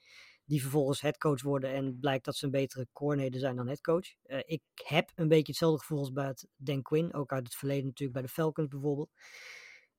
[0.45, 4.13] Die vervolgens headcoach worden en blijkt dat ze een betere coordinator zijn dan headcoach.
[4.45, 7.13] Ik heb een beetje hetzelfde gevoel als bij Dan Quinn.
[7.13, 9.09] Ook uit het verleden natuurlijk bij de Falcons bijvoorbeeld.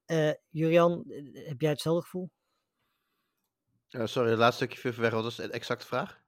[0.05, 2.31] Eh Jurian, heb jij hetzelfde gevoel?
[3.95, 5.13] Eh, sorry, het laatste stukje viel weg.
[5.13, 6.21] Wat was de exacte vraag?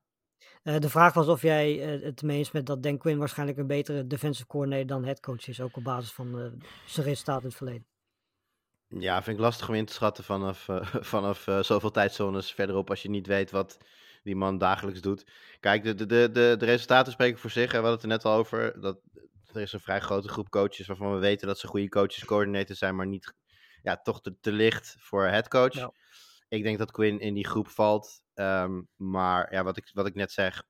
[0.62, 3.58] Eh, de vraag was of jij eh, het mee eens met dat Dan Quinn waarschijnlijk
[3.58, 5.60] een betere defensive coordinator dan headcoach is.
[5.60, 7.86] Ook op basis van zijn resultaten in het verleden.
[8.88, 10.66] Ja, vind ik lastig om in te schatten vanaf,
[11.12, 13.78] vanaf zoveel tijdzones verderop als je niet weet wat
[14.22, 15.26] die man dagelijks doet.
[15.60, 17.72] Kijk, de, de, de, de, resultaten spreken voor zich.
[17.72, 18.80] En we hadden het er net al over.
[18.80, 18.98] Dat,
[19.52, 22.78] er is een vrij grote groep coaches waarvan we weten dat ze goede coaches, coördinators
[22.78, 23.34] zijn, maar niet
[23.82, 25.74] ja, toch te, te licht voor headcoach.
[25.74, 25.92] Ja.
[26.48, 28.22] Ik denk dat Quinn in die groep valt.
[28.34, 30.62] Ehm, maar ja, wat ik, wat ik net zeg,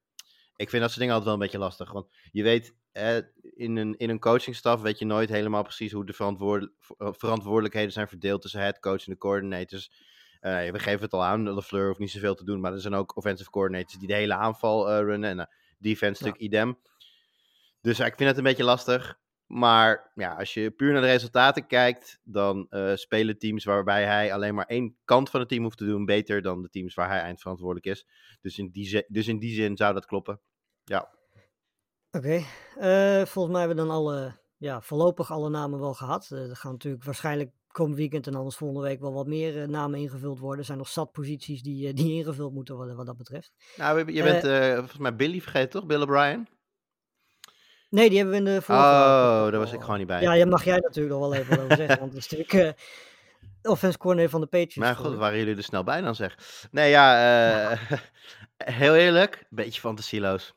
[0.56, 1.92] ik vind dat soort dingen altijd wel een beetje lastig.
[1.92, 6.06] Want je weet, eh, in een, in een coachingstaf weet je nooit helemaal precies hoe
[6.06, 9.90] de verantwoord, ver- verantwoordelijkheden zijn verdeeld tussen headcoach en de coordinators.
[10.40, 12.94] Eh, we geven het al aan, LeFleur hoeft niet zoveel te doen, maar er zijn
[12.94, 15.30] ook offensive coordinators die de hele aanval eh, runnen.
[15.30, 15.44] En uh,
[15.78, 16.30] defense Ja.
[16.30, 16.78] natuurlijk idem.
[17.80, 19.18] Dus ik vind het een beetje lastig.
[19.46, 24.32] Maar ja, als je puur naar de resultaten kijkt, dan eh, spelen teams waarbij hij
[24.32, 27.08] alleen maar één kant van het team hoeft te doen beter dan de teams waar
[27.08, 28.06] hij eindverantwoordelijk is.
[28.40, 30.40] Dus in die, dus in die zin zou dat kloppen.
[30.84, 31.10] Ja,
[32.16, 32.42] Oké,
[32.76, 36.28] eh, volgens mij hebben we dan alle, ja, voorlopig alle namen wel gehad.
[36.30, 39.98] Eh, er gaan natuurlijk waarschijnlijk komend weekend en anders volgende week wel wat meer namen
[39.98, 40.58] ingevuld worden.
[40.58, 43.52] Er zijn nog zat posities die, die ingevuld moeten worden wat dat betreft.
[43.76, 45.86] Nou, je bent volgens mij Billy vergeten, toch?
[45.86, 46.48] Bill O'Brien?
[47.88, 50.20] Nee, die hebben we in de vorige Oh, daar was ik gewoon niet bij.
[50.22, 51.98] Ja, daar mag jij natuurlijk nog wel even over zeggen.
[51.98, 52.72] Want dat is natuurlijk eh
[53.70, 54.76] offense corner van de Patriots.
[54.76, 56.38] Maar goed, waren jullie er snel bij dan zeg.
[56.70, 57.98] Nee, ja, eh,
[58.80, 60.54] heel eerlijk, een beetje fantasieloos.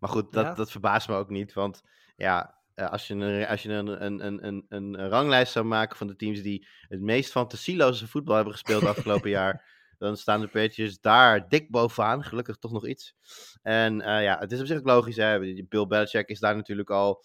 [0.00, 0.54] Maar goed, dat, Ja.
[0.54, 1.82] dat verbaast me ook niet, want
[2.16, 5.96] ja, eh, als je, een, als je een, een, een, een, een ranglijst zou maken
[5.96, 9.64] van de teams die het meest fantasieloze voetbal hebben gespeeld afgelopen jaar,
[10.02, 13.14] dan staan de Patriots daar dik bovenaan, gelukkig toch nog iets.
[13.62, 15.38] En eh, ja, het is op zich logisch, hè.
[15.68, 17.24] Bill Belichick is daar natuurlijk al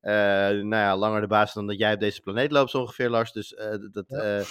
[0.00, 3.10] eh, nou ja, langer de baas dan dat jij op deze planeet loopt, zo ongeveer,
[3.10, 3.32] Lars.
[3.32, 4.42] Dus eh, dat, Ja.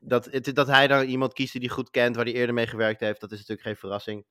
[0.00, 2.66] dat, het, dat hij dan iemand kiest die hij goed kent, waar hij eerder mee
[2.66, 4.26] gewerkt heeft, dat is natuurlijk geen verrassing.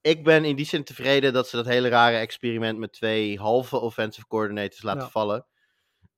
[0.00, 3.76] Ik ben in die zin tevreden dat ze dat hele rare experiment met twee halve
[3.76, 5.08] offensive coordinators laten Ja.
[5.08, 5.46] vallen.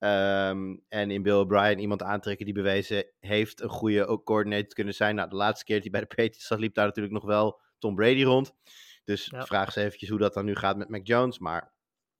[0.02, 4.74] Ehm, en in Bill O'Brien iemand aantrekken die bewezen heeft een goede ook coordinator te
[4.74, 5.14] kunnen zijn.
[5.14, 7.60] Nou, de laatste keer dat hij bij de Patriots zat, liep daar natuurlijk nog wel
[7.78, 8.52] Tom Brady rond.
[9.04, 9.44] Dus Ja.
[9.46, 11.38] vraag eens eventjes hoe dat dan nu gaat met Mac Jones.
[11.38, 11.72] Maar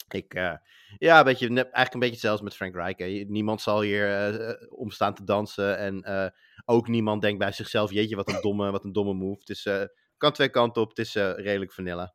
[0.09, 0.55] ik, eh,
[0.99, 2.97] ja, een beetje, eigenlijk een beetje hetzelfde met Frank Reich.
[2.97, 3.07] hè.
[3.07, 5.79] Niemand zal hier eh, eh, om staan te dansen.
[5.79, 6.33] En
[6.65, 9.39] ook niemand denkt bij zichzelf, jeetje, wat een domme, wat een domme move.
[9.39, 9.69] Het is,
[10.17, 12.15] kan twee kanten op, het is redelijk vanilla.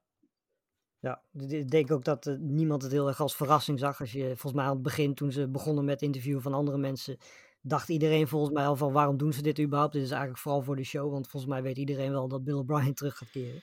[0.99, 3.99] Ja, ik denk ook dat eh, niemand het heel erg als verrassing zag.
[3.99, 7.17] Als je volgens mij aan het begin, toen ze begonnen met interview van andere mensen,
[7.62, 9.93] dacht iedereen volgens mij al van waarom doen ze dit überhaupt?
[9.93, 12.53] Dit is eigenlijk vooral voor de show, want volgens mij weet iedereen wel dat Bill
[12.53, 13.62] O'Brien terug gaat keren.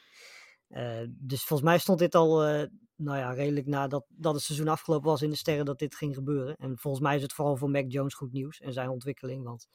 [0.69, 4.69] Eh, dus volgens mij stond dit al, eh, nou ja, redelijk nadat dat het seizoen
[4.69, 6.57] afgelopen was in de sterren dat dit ging gebeuren.
[6.57, 9.69] En volgens mij is het vooral voor Mac Jones goed nieuws en zijn ontwikkeling, want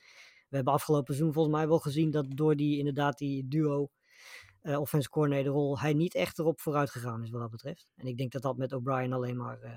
[0.50, 3.89] we hebben afgelopen seizoen volgens mij wel gezien dat door die inderdaad die duo
[4.62, 7.88] eh offense coordinator rol hij niet echt erop vooruit gegaan is wat dat betreft.
[7.95, 9.72] En ik denk dat dat met O'Brien alleen maar, eh,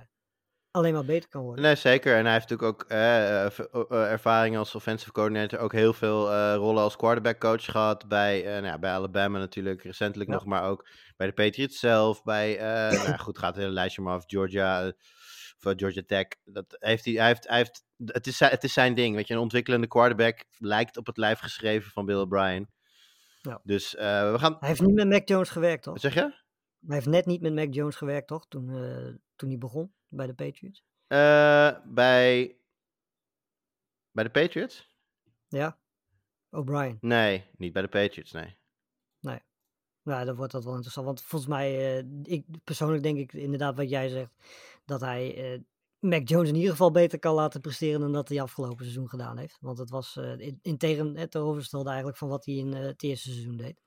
[0.71, 1.65] alleen maar beter kan worden.
[1.65, 2.17] Nee, zeker.
[2.17, 5.59] En hij heeft natuurlijk ook eh, ervaring als offensive coordinator.
[5.59, 8.09] Ook heel veel rollen als quarterback coach gehad.
[8.09, 10.37] Bij, nou ja, bij Alabama natuurlijk, recentelijk Ja.
[10.37, 10.45] nog.
[10.45, 12.23] Maar ook bij de Patriots zelf.
[12.23, 12.57] Bij,
[13.07, 14.25] nou goed, gaat het hele lijstje maar af.
[14.27, 14.87] Georgia,
[15.57, 16.27] of eh, Georgia Tech.
[16.45, 19.15] Dat heeft hij, hij heeft, hij heeft, het, is, zijn- het is zijn ding.
[19.17, 22.69] Weet je, een ontwikkelende quarterback lijkt op het lijf geschreven van Bill O'Brien.
[23.43, 23.61] Ja.
[23.65, 24.57] Dus eh, we gaan...
[24.59, 25.93] Hij heeft niet met Mac Jones gewerkt, toch?
[25.93, 26.21] Wat zeg je?
[26.87, 28.47] Hij heeft net niet met Mac Jones gewerkt, toch?
[28.49, 30.85] Toen, eh, toen hij begon bij de Patriots.
[31.07, 32.57] Eh, bij...
[34.11, 34.91] Bij de Patriots?
[35.49, 35.79] Ja?
[36.51, 36.99] O'Brien.
[37.01, 38.61] Nee, niet bij de Patriots, nee.
[40.05, 41.07] Nou, dan wordt dat wel interessant.
[41.07, 44.33] Want volgens mij, ik, persoonlijk denk ik inderdaad wat jij zegt.
[44.85, 45.65] Dat hij
[46.03, 49.39] Mac Jones in ieder geval beter kan laten presteren dan dat hij afgelopen seizoen gedaan
[49.39, 49.57] heeft.
[49.61, 52.83] Want het was eh, in, in tegen het tegenovergestelde eigenlijk van wat hij in eh,
[52.83, 53.81] het eerste seizoen deed.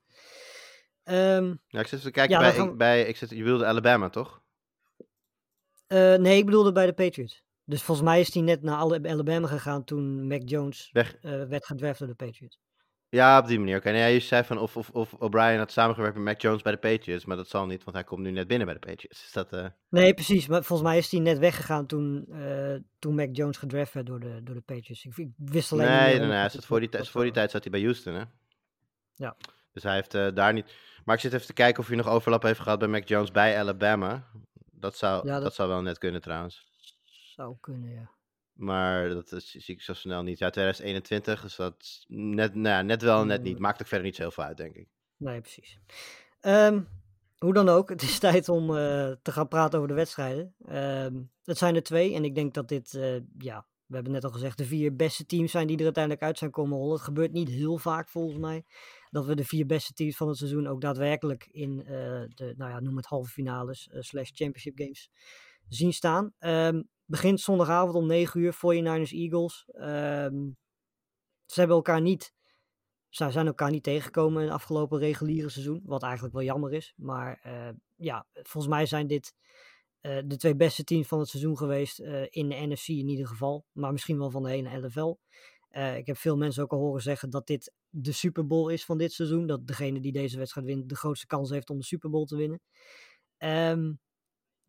[1.02, 4.08] Ehm, Ja, ik zit te kijken Ja, bij, gaan bij ik zit, je wilde Alabama,
[4.08, 4.42] toch?
[5.86, 7.44] eh, nee, ik bedoelde bij de Patriots.
[7.64, 11.66] Dus volgens mij is hij net naar Ala- Alabama gegaan toen Mac Jones eh, werd
[11.66, 12.58] gedraft door de Patriots.
[13.16, 13.76] Ja, op die manier.
[13.76, 16.62] Oké, nee, ja, je zei van of, of, of O'Brien had samengewerkt met Mac Jones
[16.62, 18.86] bij de Patriots, maar dat zal niet, want hij komt nu net binnen bij de
[18.86, 19.20] Patriots.
[19.20, 20.46] Dus dat, eh, Nee, precies.
[20.46, 24.20] Maar volgens mij is hij net weggegaan toen, eh, toen Mac Jones gedraft werd door
[24.20, 25.04] de, door de Patriots.
[25.04, 27.08] Ik, ik wist alleen niet nee, meer nee, nee, hij 100% zat voor, die, tijd-
[27.08, 28.22] voor die tijd zat hij bij Houston, hè?
[29.14, 29.36] Ja.
[29.72, 30.74] Dus hij heeft eh, daar niet...
[31.04, 33.30] Maar ik zit even te kijken of hij nog overlap heeft gehad bij Mac Jones
[33.30, 34.26] bij Alabama.
[34.72, 35.42] Dat zou, Ja, dat...
[35.42, 36.64] dat- zou wel net kunnen trouwens.
[37.36, 38.10] Zou kunnen, ja.
[38.56, 40.38] Maar dat is, zie ik zo snel niet.
[40.38, 43.56] Ja, 2021, dus dat net, nou ja, net wel en net niet.
[43.56, 43.60] Mm.
[43.60, 44.88] Maakt ook verder niet zo heel veel uit, denk ik.
[45.16, 45.78] Nee, precies.
[46.40, 46.80] Ehm,
[47.38, 50.54] hoe dan ook, het is tijd om eh, te gaan praten over de wedstrijden.
[50.64, 54.24] Ehm, het zijn er twee en ik denk dat dit, eh, ja, we hebben net
[54.24, 56.94] al gezegd, de vier beste teams zijn die er uiteindelijk uit zijn komen rollen.
[56.94, 58.64] Het gebeurt niet heel vaak volgens mij
[59.10, 62.70] dat we de vier beste teams van het seizoen ook daadwerkelijk in eh, de, nou
[62.70, 65.10] ja, noem het halve finales slash championship games
[65.68, 66.34] zien staan.
[66.38, 69.64] Ehm, begint zondagavond om 9 uur, 49ers Eagles.
[69.72, 70.50] Ehm,
[71.44, 72.34] ze hebben elkaar niet
[73.16, 75.80] ze zijn elkaar niet tegengekomen in het afgelopen reguliere seizoen.
[75.84, 76.92] Wat eigenlijk wel jammer is.
[76.96, 79.34] Maar eh, ja, volgens mij zijn dit
[80.00, 81.98] eh, de twee beste teams van het seizoen geweest.
[81.98, 83.64] eh, in de NFC in ieder geval.
[83.72, 85.16] Maar misschien wel van de hele NFL.
[85.96, 88.98] Ik heb veel mensen ook al horen zeggen dat dit de Super Bowl is van
[88.98, 89.46] dit seizoen.
[89.46, 92.36] Dat degene die deze wedstrijd wint de grootste kans heeft om de Super Bowl te
[92.36, 92.60] winnen.
[93.36, 93.92] Ehm,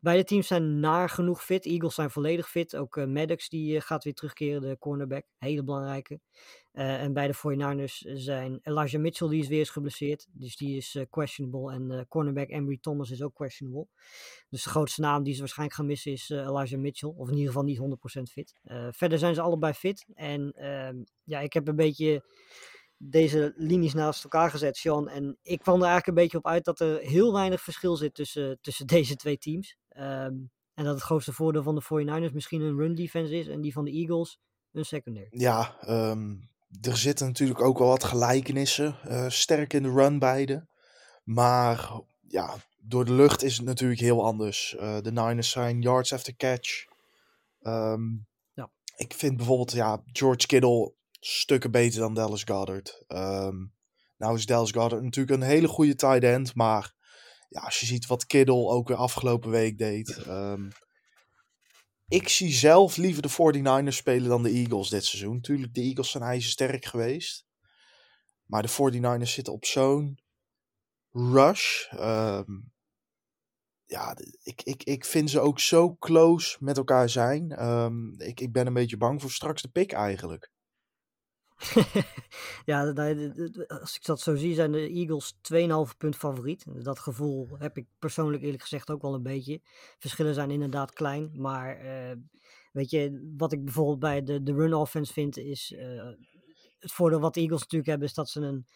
[0.00, 1.66] beide teams zijn naar genoeg fit.
[1.66, 2.76] Eagles zijn volledig fit.
[2.76, 5.24] Ook eh, Maddox die eh, gaat weer terugkeren, de cornerback.
[5.38, 6.20] Hele belangrijke.
[6.72, 10.26] Eh, en bij de 49ers zijn Elijah Mitchell, die is weer eens geblesseerd.
[10.30, 11.72] Dus die is questionable.
[11.72, 13.86] En cornerback Embry Thomas is ook questionable.
[14.48, 17.12] Dus de grootste naam die ze waarschijnlijk gaan missen is Elijah Mitchell.
[17.16, 18.54] Of in ieder geval niet 100% fit.
[18.90, 20.06] Verder zijn ze allebei fit.
[20.14, 22.22] En ehm, ja, ik heb een beetje
[22.98, 25.08] deze linies naast elkaar gezet, Sean.
[25.08, 28.14] En ik kwam er eigenlijk een beetje op uit dat er heel weinig verschil zit
[28.14, 29.76] tussen, tussen deze twee teams.
[29.98, 30.34] Ehm,
[30.74, 33.46] en dat het grootste voordeel van de 49ers misschien hun run defense is.
[33.48, 34.38] En die van de Eagles
[34.72, 35.26] een secondary.
[35.30, 36.34] Ja, ehm,
[36.80, 38.96] er zitten natuurlijk ook wel wat gelijkenissen.
[39.04, 40.66] eh, sterk in de run beide.
[41.24, 41.90] Maar
[42.28, 44.76] ja, door de lucht is het natuurlijk heel anders.
[44.76, 46.84] Eh, de Niners zijn yards after catch.
[47.62, 48.02] Ehm,
[48.52, 48.70] Ja.
[48.96, 53.04] Ik vind bijvoorbeeld ja, George Kittle stukken beter dan Dallas Goddard.
[54.18, 56.54] Nou is Dallas Goddard natuurlijk een hele goede tight end.
[56.54, 56.94] Maar
[57.48, 60.16] ja, als je ziet wat Kittle ook weer afgelopen week deed.
[60.16, 60.70] ehm,
[62.08, 65.40] ik zie zelf liever de 49ers spelen dan de Eagles dit seizoen.
[65.40, 67.46] Tuurlijk, de Eagles zijn ijzersterk geweest.
[68.44, 70.18] Maar de 49ers zitten op zo'n
[71.10, 71.86] rush.
[71.90, 72.52] Ehm,
[73.84, 77.50] ja, ik, ik, ik vind ze ook zo close met elkaar zijn.
[77.50, 80.50] Ehm, ik, ik ben een beetje bang voor straks de pick eigenlijk.
[82.64, 82.92] ja,
[83.66, 85.34] als ik dat zo zie, zijn de Eagles
[85.92, 86.64] 2,5 punt favoriet.
[86.82, 89.60] Dat gevoel heb ik persoonlijk eerlijk gezegd ook wel een beetje.
[89.98, 92.16] Verschillen zijn inderdaad klein, maar eh,
[92.72, 96.10] weet je, wat ik bijvoorbeeld bij de, de run offense vind, is eh,
[96.78, 98.66] het voordeel wat de Eagles natuurlijk hebben, is dat ze een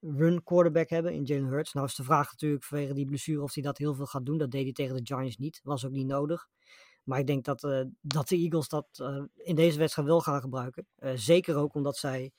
[0.00, 1.72] run quarterback hebben in Jalen Hurts.
[1.72, 4.38] Nou is de vraag natuurlijk vanwege die blessure of hij dat heel veel gaat doen.
[4.38, 6.48] Dat deed hij tegen de Giants niet, was ook niet nodig.
[7.04, 10.40] Maar ik denk dat, eh, dat de Eagles dat eh, in deze wedstrijd wel gaan
[10.40, 10.86] gebruiken.
[10.96, 12.32] Eh, zeker ook omdat zij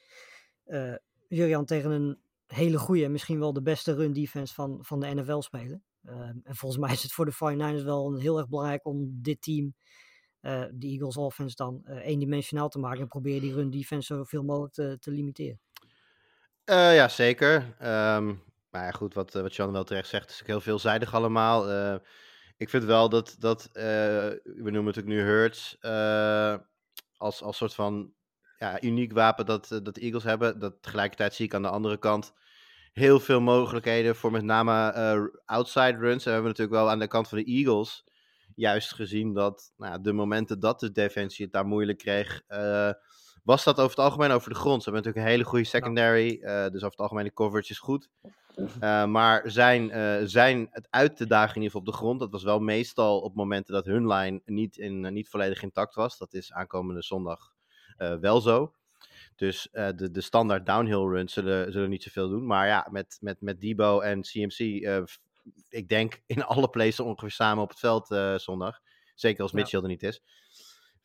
[1.28, 5.40] Jurian tegen een hele goede, misschien wel de beste run defense van, van de NFL
[5.40, 5.84] spelen.
[6.04, 9.42] Ehm, en volgens mij is het voor de 49ers wel heel erg belangrijk om dit
[9.42, 9.76] team,
[10.72, 13.00] de Eagles offense dan, eendimensionaal te maken.
[13.02, 15.60] En proberen die run defense zoveel mogelijk te, te limiteren.
[16.64, 17.76] Eh, ja, zeker.
[17.80, 18.26] Ehm,
[18.70, 21.68] maar ja, goed, wat, wat Jan wel terecht zegt, is heel veelzijdig allemaal.
[22.58, 23.84] Ik vind wel dat, dat eh,
[24.44, 26.56] we noemen het ook nu Hurts, eh,
[27.18, 28.14] als, als soort van
[28.58, 30.60] ja, uniek wapen dat, eh, dat de Eagles hebben.
[30.60, 32.34] Dat tegelijkertijd zie ik aan de andere kant
[32.94, 36.24] heel veel mogelijkheden voor met name outside runs.
[36.24, 38.04] En we hebben natuurlijk wel aan de kant van de Eagles
[38.56, 42.42] juist gezien dat nou, de momenten dat de defensie het daar moeilijk kreeg,
[43.44, 44.84] was dat over het algemeen over de grond.
[44.84, 48.10] Ze hebben natuurlijk een hele goede secondary, dus over het algemeen de coverage is goed.
[48.58, 52.20] Uh, maar zijn, uh, zijn het uit te dagen in ieder geval op de grond,
[52.20, 55.96] dat was wel meestal op momenten dat hun line niet, in, uh, niet volledig intact
[55.96, 56.18] was.
[56.18, 57.54] Dat is aankomende zondag
[58.20, 58.74] wel zo.
[59.36, 62.46] Dus de, de standaard downhill runs zullen, zullen niet zoveel doen.
[62.46, 64.60] Maar ja, met, met, met Debo en CMC,
[65.70, 68.08] ik denk in alle places ongeveer samen op het veld
[68.42, 68.80] zondag.
[69.16, 69.86] Zeker als Mitchell ja.
[69.86, 70.22] er niet is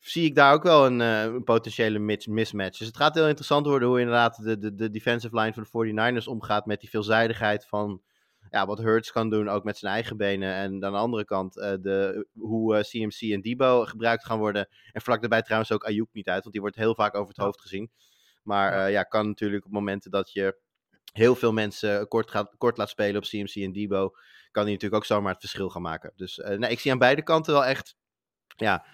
[0.01, 2.77] zie ik daar ook wel een, een potentiële mismatch.
[2.77, 6.21] Dus het gaat heel interessant worden hoe inderdaad de, de, de defensive line van de
[6.21, 8.01] 49ers omgaat met die veelzijdigheid van
[8.49, 10.53] ja, wat Hurts kan doen, ook met zijn eigen benen.
[10.53, 14.67] En aan de andere kant uh, de, hoe uh, CMC en Debo gebruikt gaan worden.
[14.91, 17.37] En vlak daarbij trouwens ook Ayuk niet uit, want die wordt heel vaak over het
[17.37, 17.43] ja.
[17.43, 17.91] hoofd gezien.
[18.43, 18.85] Maar ja.
[18.85, 20.59] ja, kan natuurlijk op momenten dat je
[21.11, 24.09] heel veel mensen kort, gaat, kort laat spelen op CMC en Debo,
[24.51, 26.13] kan hij natuurlijk ook zomaar het verschil gaan maken.
[26.15, 27.95] Dus nee, ik zie aan beide kanten wel echt,
[28.55, 28.85] ja...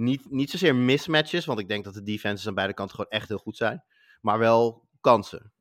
[0.00, 3.28] Niet, niet zozeer mismatches, want ik denk dat de defenses aan beide kanten gewoon echt
[3.28, 3.84] heel goed zijn.
[4.20, 5.52] Maar wel kansen.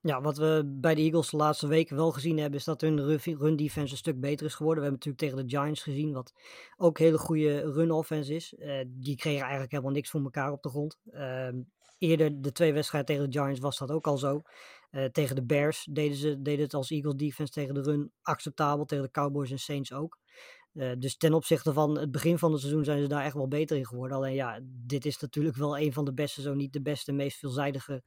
[0.00, 3.20] Ja, wat we bij de Eagles de laatste weken wel gezien hebben, is dat hun
[3.38, 4.84] run defense een stuk beter is geworden.
[4.84, 6.32] We hebben natuurlijk tegen de Giants gezien, wat
[6.76, 8.54] ook hele goede run offense is.
[8.58, 10.98] Uh, die kregen eigenlijk helemaal niks voor elkaar op de grond.
[11.12, 11.48] Uh,
[11.98, 14.42] eerder de twee wedstrijden tegen de Giants was dat ook al zo.
[14.90, 18.84] Uh, tegen de Bears deden ze deden het als Eagles defense tegen de run acceptabel.
[18.84, 20.18] Tegen de Cowboys en Saints ook.
[20.74, 23.48] Uh, dus ten opzichte van het begin van het seizoen zijn ze daar echt wel
[23.48, 24.16] beter in geworden.
[24.16, 27.38] Alleen ja, dit is natuurlijk wel een van de beste, zo niet de beste, meest
[27.38, 28.02] veelzijdige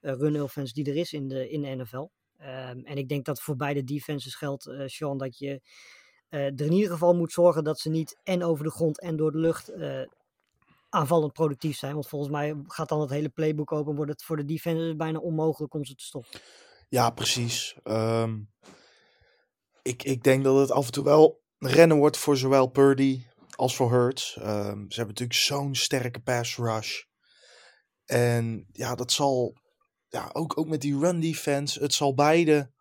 [0.00, 1.96] uh, run offense die er is in de, in NFL.
[1.96, 5.60] Um, en ik denk dat voor beide defenses geldt, uh, Sean, dat je
[6.28, 9.32] er in ieder geval moet zorgen dat ze niet en over de grond en door
[9.32, 9.72] de lucht
[10.88, 11.92] aanvallend productief zijn.
[11.92, 15.18] Want volgens mij gaat dan het hele playbook open, wordt het voor de defenses bijna
[15.18, 16.40] onmogelijk om ze te stoppen.
[16.88, 17.76] Ja, precies.
[17.84, 18.50] Um,
[19.82, 23.76] ik, ik denk dat het af en toe wel rennen wordt voor zowel Purdy als
[23.76, 24.36] voor Hurts.
[24.36, 27.02] Um, ze hebben natuurlijk zo'n sterke pass rush.
[28.04, 29.56] En ja, dat zal
[30.08, 31.80] ja, ook, ook met die run defense.
[31.80, 32.72] Het zal beide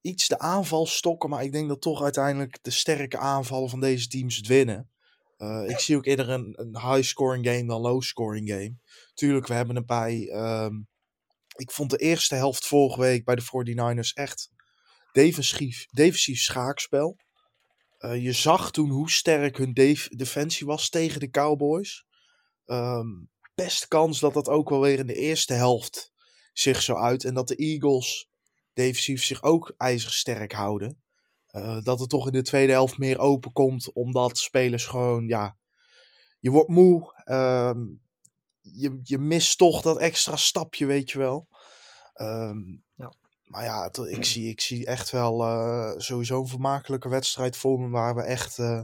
[0.00, 1.30] iets de aanval stokken.
[1.30, 4.90] Maar ik denk dat toch uiteindelijk de sterke aanvallen van deze teams het winnen.
[5.38, 8.76] Uh, ik zie ook eerder een, een high-scoring game dan low-scoring game.
[9.14, 10.30] Tuurlijk, we hebben het bij.
[10.32, 10.88] Um,
[11.56, 14.50] ik vond de eerste helft vorige week bij de 49ers echt
[15.12, 17.16] defensief, defensief schaakspel.
[17.98, 22.06] Uh, je zag toen hoe sterk hun def defensie was tegen de Cowboys.
[22.66, 26.12] Um, best kans dat dat ook wel weer in de eerste helft
[26.52, 27.24] zich zo uit.
[27.24, 28.28] En dat de Eagles
[28.72, 31.02] defensief zich ook ijzersterk houden.
[31.50, 33.92] Uh, dat het toch in de tweede helft meer open komt.
[33.92, 35.56] Omdat spelers gewoon, ja.
[36.40, 37.22] Je wordt moe.
[37.24, 38.02] Um,
[38.60, 41.48] je, je mist toch dat extra stapje, weet je wel.
[42.14, 43.12] Um, ja.
[43.48, 47.88] Maar ja, ik zie, ik zie echt wel uh, sowieso een vermakelijke wedstrijd voor me.
[47.88, 48.82] Waar we echt uh,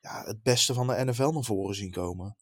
[0.00, 2.36] ja, het beste van de NFL naar voren zien komen.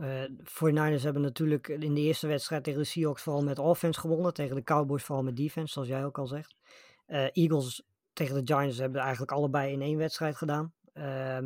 [0.00, 4.34] Uh, 49ers hebben natuurlijk in de eerste wedstrijd tegen de Seahawks vooral met offense gewonnen.
[4.34, 6.56] Tegen de Cowboys vooral met defense, zoals jij ook al zegt.
[7.06, 10.72] Uh, Eagles tegen de Giants hebben eigenlijk allebei in één wedstrijd gedaan.
[10.94, 11.38] Uh,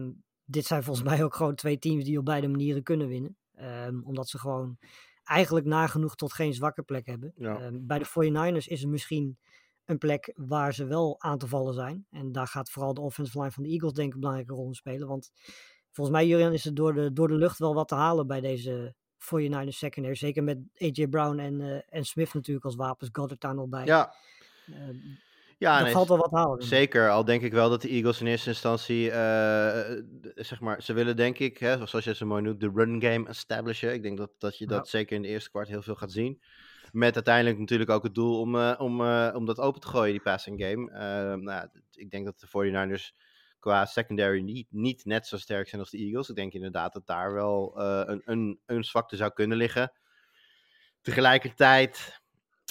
[0.44, 3.36] dit zijn volgens mij ook gewoon twee teams die op beide manieren kunnen winnen.
[3.60, 4.78] Um, omdat ze gewoon
[5.32, 7.32] eigenlijk nagenoeg tot geen zwakke plek hebben.
[7.36, 7.60] Ja.
[7.60, 9.38] Um, bij de 49ers is er misschien
[9.84, 12.06] een plek waar ze wel aan te vallen zijn.
[12.10, 14.66] En daar gaat vooral de offensive line van de Eagles denk ik een belangrijke rol
[14.66, 15.08] in spelen.
[15.08, 15.30] Want
[15.90, 18.40] volgens mij, Jurien, is er door de, door de lucht wel wat te halen bij
[18.40, 20.14] deze 49ers secondary.
[20.14, 23.10] Zeker met AJ Brown en, uh, en Smith natuurlijk als wapens.
[23.12, 23.84] Goddard daar nog bij.
[23.84, 24.14] Ja.
[24.66, 24.76] Uh,
[25.62, 26.62] ja, er nee, valt wel wat halen.
[26.62, 29.14] Zeker, al denk ik wel dat de Eagles in eerste instantie, uh,
[30.34, 33.28] zeg maar, ze willen denk ik, hè, zoals je zo mooi noemt, de run game
[33.28, 33.92] establishen.
[33.92, 36.42] Ik denk dat, dat je dat zeker in de eerste kwart heel veel gaat zien.
[36.92, 40.12] Met uiteindelijk natuurlijk ook het doel om, uh, om, uh, om dat open te gooien,
[40.12, 40.90] die passing game.
[41.36, 43.12] Nou, ja, ik denk dat de 49ers
[43.58, 46.28] qua secondary niet, niet net zo sterk zijn als de Eagles.
[46.28, 49.92] Ik denk inderdaad dat daar wel een, een, een zwakte zou kunnen liggen.
[51.00, 52.20] Tegelijkertijd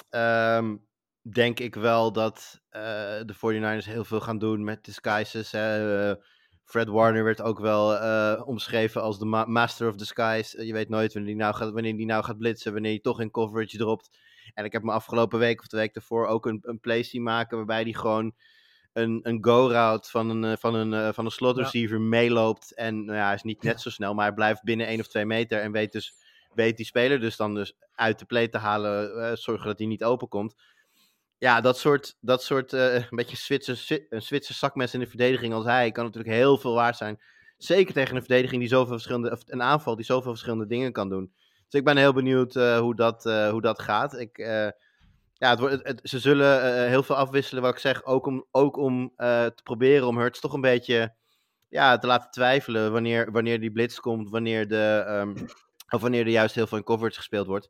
[0.10, 0.90] um,
[1.22, 2.82] denk ik wel dat uh,
[3.26, 5.52] de 49ers heel veel gaan doen met disguises.
[5.52, 6.10] Hè.
[6.10, 6.16] Uh,
[6.64, 10.66] Fred Warner werd ook wel uh, omschreven als de ma master of disguise.
[10.66, 13.22] Je weet nooit wanneer die, nou gaat, wanneer die nou gaat blitsen, wanneer hij toch
[13.22, 14.18] in coverage dropt.
[14.54, 17.24] En ik heb me afgelopen week of de week daarvoor ook een, een play zien
[17.24, 18.34] maken waarbij hij gewoon
[18.94, 22.04] een, een go-route van een, van een, van een slot receiver ja.
[22.04, 22.76] meeloopt.
[22.76, 25.08] En nou ja, hij is niet net zo snel, maar hij blijft binnen 1 of
[25.08, 26.14] 2 meter en weet dus
[26.54, 30.04] weet die speler dus dan dus uit de play te halen, zorgen dat hij niet
[30.04, 30.56] open komt.
[31.42, 35.54] Ja, dat soort, dat soort uh, een beetje Zwitser, een Zwitser zakmes in de verdediging
[35.54, 37.22] als hij kan natuurlijk heel veel waard zijn.
[37.58, 41.10] Zeker tegen een verdediging die zoveel verschillende, of een aanval die zoveel verschillende dingen kan
[41.10, 41.34] doen.
[41.70, 44.20] Dus ik ben heel benieuwd uh, hoe, dat, hoe dat gaat.
[44.20, 44.38] Ik,
[45.34, 48.78] ja, het wordt, het, ze zullen heel veel afwisselen, wat ik zeg, ook om, ook
[48.78, 51.16] om te proberen om Hurts toch een beetje
[51.70, 55.36] ja, te laten twijfelen wanneer, wanneer die blitz komt, wanneer de, um,
[55.90, 57.70] of wanneer er juist heel veel in coverage gespeeld wordt.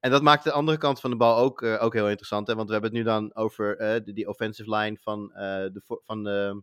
[0.00, 2.46] En dat maakt de andere kant van de bal ook, uh, ook heel interessant.
[2.46, 2.54] Hè?
[2.54, 6.00] Want we hebben het nu dan over uh, die, die offensive line van, uh, de,
[6.04, 6.62] van, de,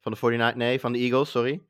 [0.00, 1.62] van de 49 nee, van de Eagles, sorry.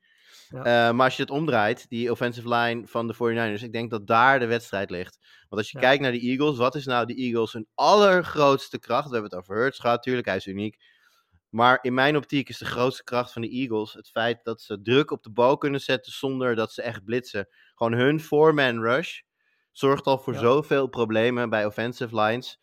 [0.49, 0.91] Ja.
[0.91, 4.39] maar als je het omdraait, die offensive line van de 49ers, ik denk dat daar
[4.39, 5.17] de wedstrijd ligt.
[5.49, 5.83] Want als je ja.
[5.83, 9.07] kijkt naar de Eagles, wat is nou de Eagles hun allergrootste kracht?
[9.07, 10.77] We hebben het over Hurts gehad, natuurlijk, hij is uniek.
[11.55, 14.81] Maar in mijn optiek is de grootste kracht van de Eagles het feit dat ze
[14.81, 17.47] druk op de bal kunnen zetten zonder dat ze echt blitsen.
[17.75, 19.21] Gewoon hun four-man rush
[19.77, 20.39] zorgt al voor ja.
[20.39, 22.59] zoveel problemen bij offensive lines.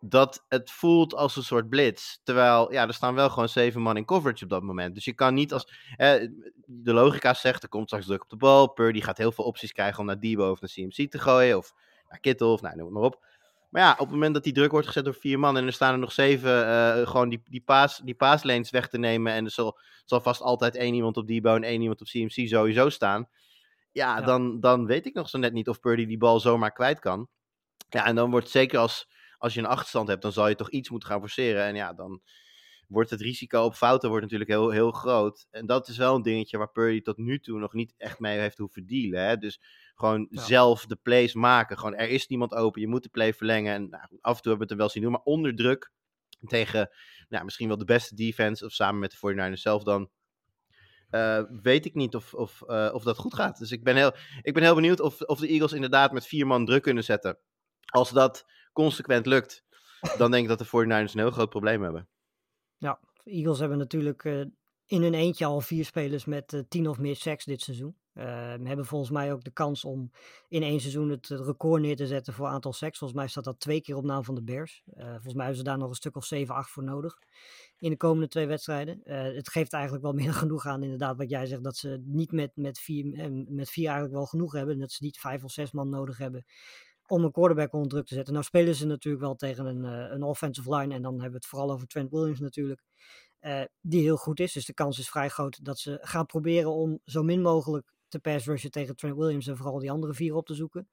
[0.00, 2.16] Dat het voelt als een soort blitz.
[2.22, 4.94] Terwijl, ja, er staan wel gewoon zeven man in coverage op dat moment.
[4.94, 5.68] Dus je kan niet als.
[5.96, 6.28] Eh,
[6.66, 8.68] de logica zegt, er komt straks druk op de bal.
[8.68, 11.56] Purdy gaat heel veel opties krijgen om naar Debo of naar CMC te gooien.
[11.56, 11.74] Of
[12.08, 13.26] naar Kittle of nou, noem het maar op.
[13.70, 15.56] Maar ja, op het moment dat die druk wordt gezet door vier man.
[15.56, 16.66] en er staan er nog zeven.
[16.66, 19.32] Uh, gewoon die, die, paas, die paaslanes weg te nemen.
[19.32, 22.48] en er zal, zal vast altijd één iemand op Debo en één iemand op CMC
[22.48, 23.28] sowieso staan.
[23.98, 26.72] Ja, ja, Dan, dan weet ik nog zo net niet of Purdy die bal zomaar
[26.72, 27.28] kwijt kan.
[27.88, 29.08] Ja, en dan wordt zeker als,
[29.38, 31.64] als je een achterstand hebt, dan zal je toch iets moeten gaan forceren.
[31.64, 32.22] En ja, dan
[32.88, 35.46] wordt het risico op fouten wordt natuurlijk heel, heel groot.
[35.50, 38.38] En dat is wel een dingetje waar Purdy tot nu toe nog niet echt mee
[38.38, 39.26] heeft hoeven dealen.
[39.26, 39.36] Hè?
[39.36, 39.60] Dus
[39.94, 40.42] gewoon ja.
[40.42, 41.78] zelf de plays maken.
[41.78, 43.74] Gewoon, er is niemand open, je moet de play verlengen.
[43.74, 45.92] En nou, af en toe hebben we het er wel zien doen, maar onder druk
[46.46, 46.90] tegen
[47.28, 50.10] nou, misschien wel de beste defense, of samen met de 49ers zelf dan,
[51.10, 53.58] uh, weet ik niet of, of, uh, of dat goed gaat.
[53.58, 56.46] Dus ik ben heel, ik ben heel benieuwd of, of de Eagles inderdaad met vier
[56.46, 57.38] man druk kunnen zetten.
[57.84, 59.64] Als dat consequent lukt,
[60.18, 62.08] dan denk ik dat de 49ers een heel groot probleem hebben.
[62.76, 64.44] Ja, de Eagles hebben natuurlijk uh,
[64.86, 67.96] in hun eentje al vier spelers met tien of meer sacks dit seizoen.
[68.18, 68.24] Uh,
[68.62, 70.10] hebben volgens mij ook de kans om
[70.48, 72.98] in één seizoen het record neer te zetten voor aantal sacks.
[72.98, 74.82] Volgens mij staat dat twee keer op naam van de Bears.
[74.86, 77.18] Uh, volgens mij hebben ze daar nog een stuk of 7, 8 voor nodig
[77.78, 79.00] in de komende twee wedstrijden.
[79.04, 82.32] Uh, het geeft eigenlijk wel meer genoeg aan, inderdaad, wat jij zegt, dat ze niet
[82.32, 84.78] met, met, vier, met vier eigenlijk wel genoeg hebben.
[84.78, 86.44] Dat ze niet vijf of zes man nodig hebben
[87.06, 88.32] om een quarterback onder druk te zetten.
[88.32, 91.46] Nou spelen ze natuurlijk wel tegen een, een offensive line en dan hebben we het
[91.46, 92.82] vooral over Trent Williams natuurlijk.
[93.80, 94.52] Die heel goed is.
[94.52, 98.18] Dus de kans is vrij groot dat ze gaan proberen om zo min mogelijk te
[98.18, 100.88] pass rushen tegen Trent Williams en vooral die andere vier op te zoeken.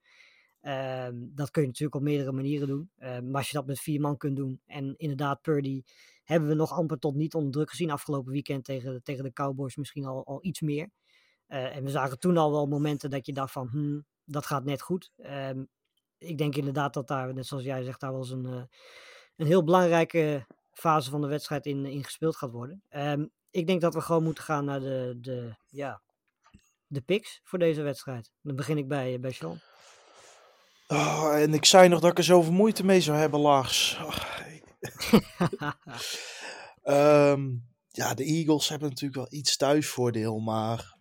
[0.62, 2.90] Uh, dat kun je natuurlijk op meerdere manieren doen.
[2.98, 5.82] Uh, maar als je dat met vier man kunt doen en inderdaad Purdy
[6.24, 9.76] hebben we nog amper tot niet onder druk gezien afgelopen weekend tegen, tegen de Cowboys
[9.76, 10.90] misschien al, al iets meer.
[11.48, 14.64] Uh, en we zagen toen al wel momenten dat je dacht van hmm, dat gaat
[14.64, 15.10] net goed.
[15.16, 15.68] Um,
[16.18, 18.62] ik denk inderdaad dat daar, net zoals jij zegt, daar wel eens een, uh,
[19.36, 22.82] een heel belangrijke fase van de wedstrijd in, in gespeeld gaat worden.
[23.50, 26.02] Ik denk dat we gewoon moeten gaan naar de, de, ja,
[26.86, 28.30] de picks voor deze wedstrijd.
[28.42, 29.60] Dan begin ik bij, bij Sean.
[30.88, 33.98] Oh, en ik zei nog dat ik er zoveel moeite mee zou hebben, Lars.
[34.00, 34.16] Oh,
[36.84, 37.68] um,
[38.00, 40.96] ja, de Eagles hebben natuurlijk wel iets thuisvoordeel, maar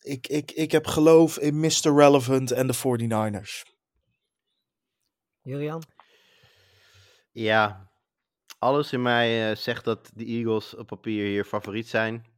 [0.00, 1.94] ik, ik, ik heb geloof in Mr.
[1.96, 3.74] Relevant en de 49ers.
[5.42, 5.82] Jurian?
[7.32, 7.90] Ja,
[8.58, 12.35] alles in mij eh, zegt dat de Eagles op papier hier favoriet zijn.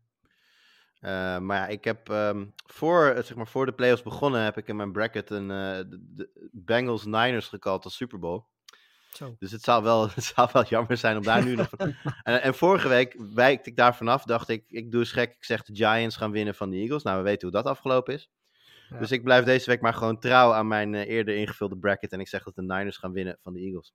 [1.01, 4.57] Eh, maar ja, ik heb ehm, voor, eh, zeg maar, voor de playoffs begonnen, heb
[4.57, 8.45] ik in mijn bracket een eh, de, Bengals Niners gekald als Super Bowl.
[9.13, 9.37] Zo.
[9.39, 11.71] Dus het zou wel, het zou wel jammer zijn om daar nu nog.
[12.23, 14.25] En, en vorige week wijkte ik daar vanaf.
[14.25, 15.31] Dacht ik, ik doe eens gek.
[15.31, 17.03] Ik zeg de Giants gaan winnen van de Eagles.
[17.03, 18.31] Nou, we weten hoe dat afgelopen is.
[18.89, 18.99] Ja.
[18.99, 22.13] Dus ik blijf deze week maar gewoon trouw aan mijn eerder ingevulde bracket.
[22.13, 23.95] En ik zeg dat de Niners gaan winnen van de Eagles.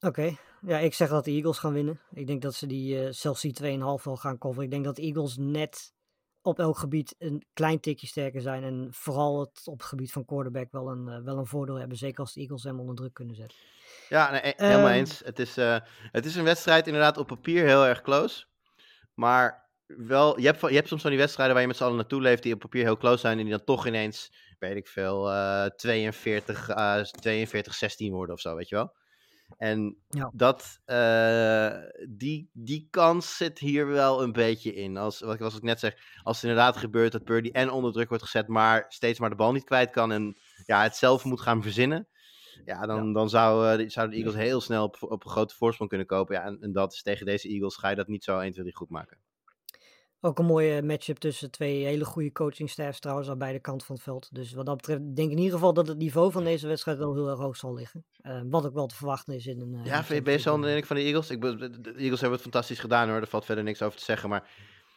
[0.00, 0.36] Oké,
[0.66, 2.00] ja, ik zeg dat de Eagles gaan winnen.
[2.12, 4.64] Ik denk dat ze die eh, zelfs die 2,5 wel gaan coveren.
[4.64, 5.94] Ik denk dat de Eagles net
[6.42, 8.64] op elk gebied een klein tikje sterker zijn.
[8.64, 11.96] En vooral het, op het gebied van quarterback wel een, eh, wel een voordeel hebben.
[11.96, 13.58] Zeker als de Eagles hem onder druk kunnen zetten.
[14.08, 14.96] Ja, nee, helemaal Ehm.
[14.98, 15.22] eens.
[15.24, 15.76] Het is, eh,
[16.12, 18.46] het is een wedstrijd inderdaad op papier heel erg close.
[19.14, 21.96] Maar wel, je hebt, je hebt soms van die wedstrijden waar je met z'n allen
[21.96, 23.38] naartoe leeft, die op papier heel close zijn.
[23.38, 28.40] En die dan toch ineens, weet ik veel, eh 42, eh 42, 16 worden of
[28.40, 28.94] zo, weet je wel.
[29.56, 30.30] En Ja.
[30.34, 31.70] dat, eh,
[32.08, 34.96] die, die kans zit hier wel een beetje in.
[34.96, 37.92] Als, wat, ik- wat ik net zeg, als het inderdaad gebeurt dat Purdy en onder
[37.92, 40.36] druk wordt gezet, maar steeds maar de bal niet kwijt kan en
[40.66, 42.08] ja, het zelf moet gaan verzinnen.
[42.64, 45.88] Ja, dan, dan zou, eh, zouden de Eagles heel snel op, op een grote voorsprong
[45.90, 46.34] kunnen kopen.
[46.34, 48.62] Ja, en, en dat is tegen deze Eagles ga je dat niet zo 1, 2,
[48.64, 49.18] 3 goed maken.
[50.20, 54.04] Ook een mooie matchup tussen twee hele goede coachingstaffs trouwens aan beide kanten van het
[54.04, 54.28] veld.
[54.34, 56.98] Dus wat dat betreft denk ik in ieder geval dat het niveau van deze wedstrijd
[56.98, 58.04] wel heel erg hoog zal liggen.
[58.20, 59.74] Eh, wat ook wel te verwachten is in een...
[59.74, 61.80] eh, Ja, een vind je- ben je zo onder de championship indruk van de Eagles?
[61.80, 64.28] Ik, de Eagles hebben het fantastisch gedaan hoor, daar valt verder niks over te zeggen.
[64.28, 64.48] Maar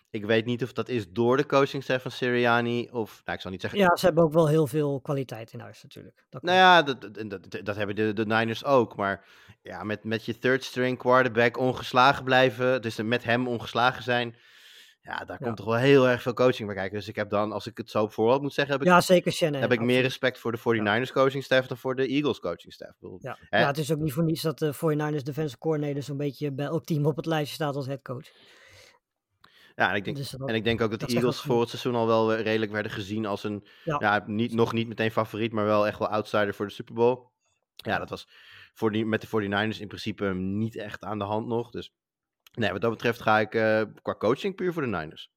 [0.09, 3.51] ik weet niet of dat is door de coachingstaf van Sirianni of, nou ik zal
[3.51, 3.80] niet zeggen...
[3.80, 6.26] Ja, ze hebben ook wel heel veel kwaliteit in huis natuurlijk.
[6.30, 8.95] Dat Nou ja, dat, dat, dat, dat hebben de, de Niners ook.
[8.95, 9.26] Maar
[9.61, 14.36] ja, met, met je third string quarterback ongeslagen blijven, dus met hem ongeslagen zijn...
[15.02, 16.97] Ja, daar komt toch wel heel erg veel coaching bij kijken.
[16.97, 19.02] Dus ik heb dan, als ik het zo op voorhand moet zeggen, heb ik Ja,
[19.02, 19.62] zeker Shannon.
[19.62, 22.91] heb ik meer respect voor de 49ers coaching staff dan voor de Eagles coaching staff.
[23.00, 23.38] Bedoel, Ja.
[23.50, 23.60] Hè?
[23.60, 26.66] ja, het is ook niet voor niets dat de 49ers defensive coordinator zo'n beetje bij
[26.66, 28.28] elk team op het lijstje staat als headcoach.
[29.76, 31.60] Ja, en ik denk, Dus dat, en ik denk ook dat de dat Eagles voor
[31.60, 33.95] het seizoen al wel redelijk werden gezien als een, Ja.
[34.00, 37.28] ja, niet, nog niet meteen favoriet, maar wel echt wel outsider voor de Super Bowl.
[37.76, 38.28] Ja, dat was
[38.74, 41.70] voor die, met de 49ers in principe niet echt aan de hand nog.
[41.72, 41.93] Dus
[42.60, 45.32] nee, wat dat betreft ga ik eh, qua coaching puur voor de Niners.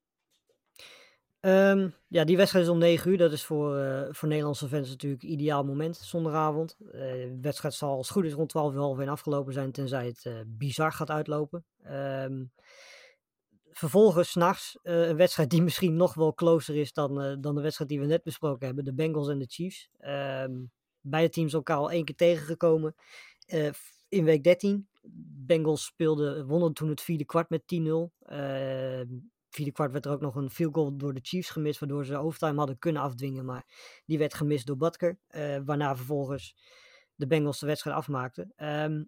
[1.40, 3.18] Ehm, ja, die wedstrijd is om 9 uur.
[3.18, 6.76] Dat is voor, eh, voor Nederlandse fans natuurlijk ideaal moment, zondagavond.
[6.80, 10.44] Eh, de wedstrijd zal als goed is rond 12 uur half afgelopen zijn, tenzij het
[10.46, 11.64] bizar gaat uitlopen.
[11.82, 12.44] Ehm,
[13.70, 18.00] vervolgens, s'nachts, een wedstrijd die misschien nog wel closer is dan, dan de wedstrijd die
[18.00, 18.84] we net besproken hebben.
[18.84, 19.88] De Bengals en de Chiefs.
[19.98, 20.52] Ehm,
[21.00, 22.94] beide teams elkaar al één keer tegengekomen
[24.08, 24.88] in week 13.
[25.46, 28.12] Bengals speelden, wonnen toen het vierde kwart met 10-0.
[28.18, 29.06] Ehm,
[29.48, 32.16] vierde kwart werd er ook nog een field goal door de Chiefs gemist, waardoor ze
[32.16, 33.66] overtime hadden kunnen afdwingen, maar
[34.06, 36.56] die werd gemist door Butker, eh, waarna vervolgens
[37.14, 38.52] de Bengals de wedstrijd afmaakten.
[38.56, 39.04] Ehm,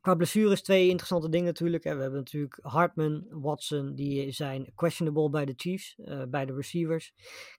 [0.00, 1.84] qua blessures twee interessante dingen natuurlijk.
[1.84, 1.94] Hè.
[1.94, 7.12] We hebben natuurlijk Hartman, Watson, die zijn questionable bij de Chiefs, eh, bij de receivers.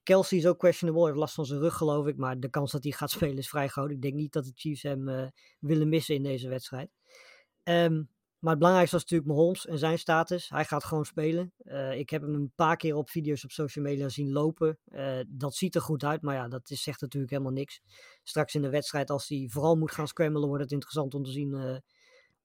[0.03, 2.83] Kelsey is ook questionable, heeft last van zijn rug geloof ik, maar de kans dat
[2.83, 3.91] hij gaat spelen is vrij groot.
[3.91, 5.27] Ik denk niet dat de Chiefs hem eh,
[5.59, 6.89] willen missen in deze wedstrijd.
[7.63, 8.03] Ehm,
[8.39, 10.49] maar het belangrijkste was natuurlijk Mahomes en zijn status.
[10.49, 11.53] Hij gaat gewoon spelen.
[11.57, 14.79] Eh, ik heb hem een paar keer op video's op social media zien lopen.
[15.27, 17.81] Dat ziet er goed uit, maar ja, dat is, zegt natuurlijk helemaal niks.
[18.23, 21.31] Straks in de wedstrijd, als hij vooral moet gaan scramblen, wordt het interessant om te
[21.31, 21.81] zien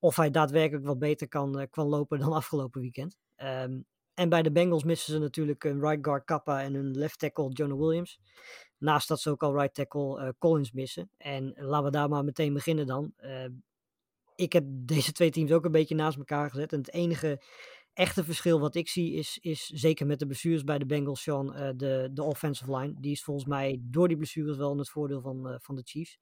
[0.07, 3.17] of hij daadwerkelijk wat beter kan, eh, kan lopen dan afgelopen weekend.
[3.35, 3.79] Ehm,
[4.13, 7.49] en bij de Bengals missen ze natuurlijk een right guard Kappa en een left tackle
[7.49, 8.19] Jonah Williams.
[8.77, 11.09] Naast dat ze ook al right tackle eh, Collins missen.
[11.17, 13.13] En laten we daar maar meteen beginnen dan.
[13.15, 13.45] Eh,
[14.35, 16.73] ik heb deze twee teams ook een beetje naast elkaar gezet.
[16.73, 17.41] En het enige
[17.93, 21.53] echte verschil wat ik zie is, is zeker met de blessures bij de Bengals, Sean,
[21.53, 22.93] eh, de, de offensive line.
[22.99, 26.19] Die is volgens mij door die blessures wel in het voordeel van, van de Chiefs.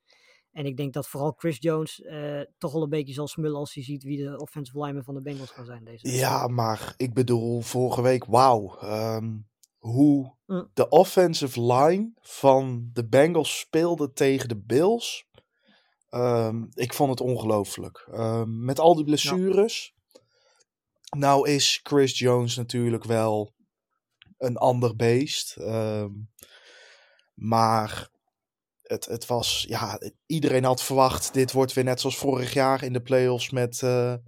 [0.55, 3.73] En ik denk dat vooral Chris Jones eh, toch wel een beetje zal smullen als
[3.73, 6.15] hij ziet wie de offensive linemen van de Bengals gaan zijn deze week.
[6.19, 8.77] Ja, maar ik bedoel, vorige week, wauw.
[8.79, 9.37] ehm,
[9.77, 10.69] hoe Mm.
[10.73, 15.27] de offensive line van de Bengals speelde tegen de Bills.
[16.09, 18.07] Ehm, ik vond het ongelooflijk.
[18.11, 19.93] Ehm, met al die blessures.
[21.17, 23.53] Nou is Chris Jones natuurlijk wel
[24.37, 25.57] een ander beest.
[27.33, 28.09] Maar
[28.87, 32.93] het, het was, ja, iedereen had verwacht, dit wordt weer net zoals vorig jaar in
[32.93, 34.19] de playoffs met eh, eh,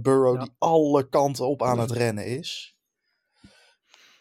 [0.00, 0.42] Burrow Ja.
[0.42, 2.76] die alle kanten op aan het rennen is.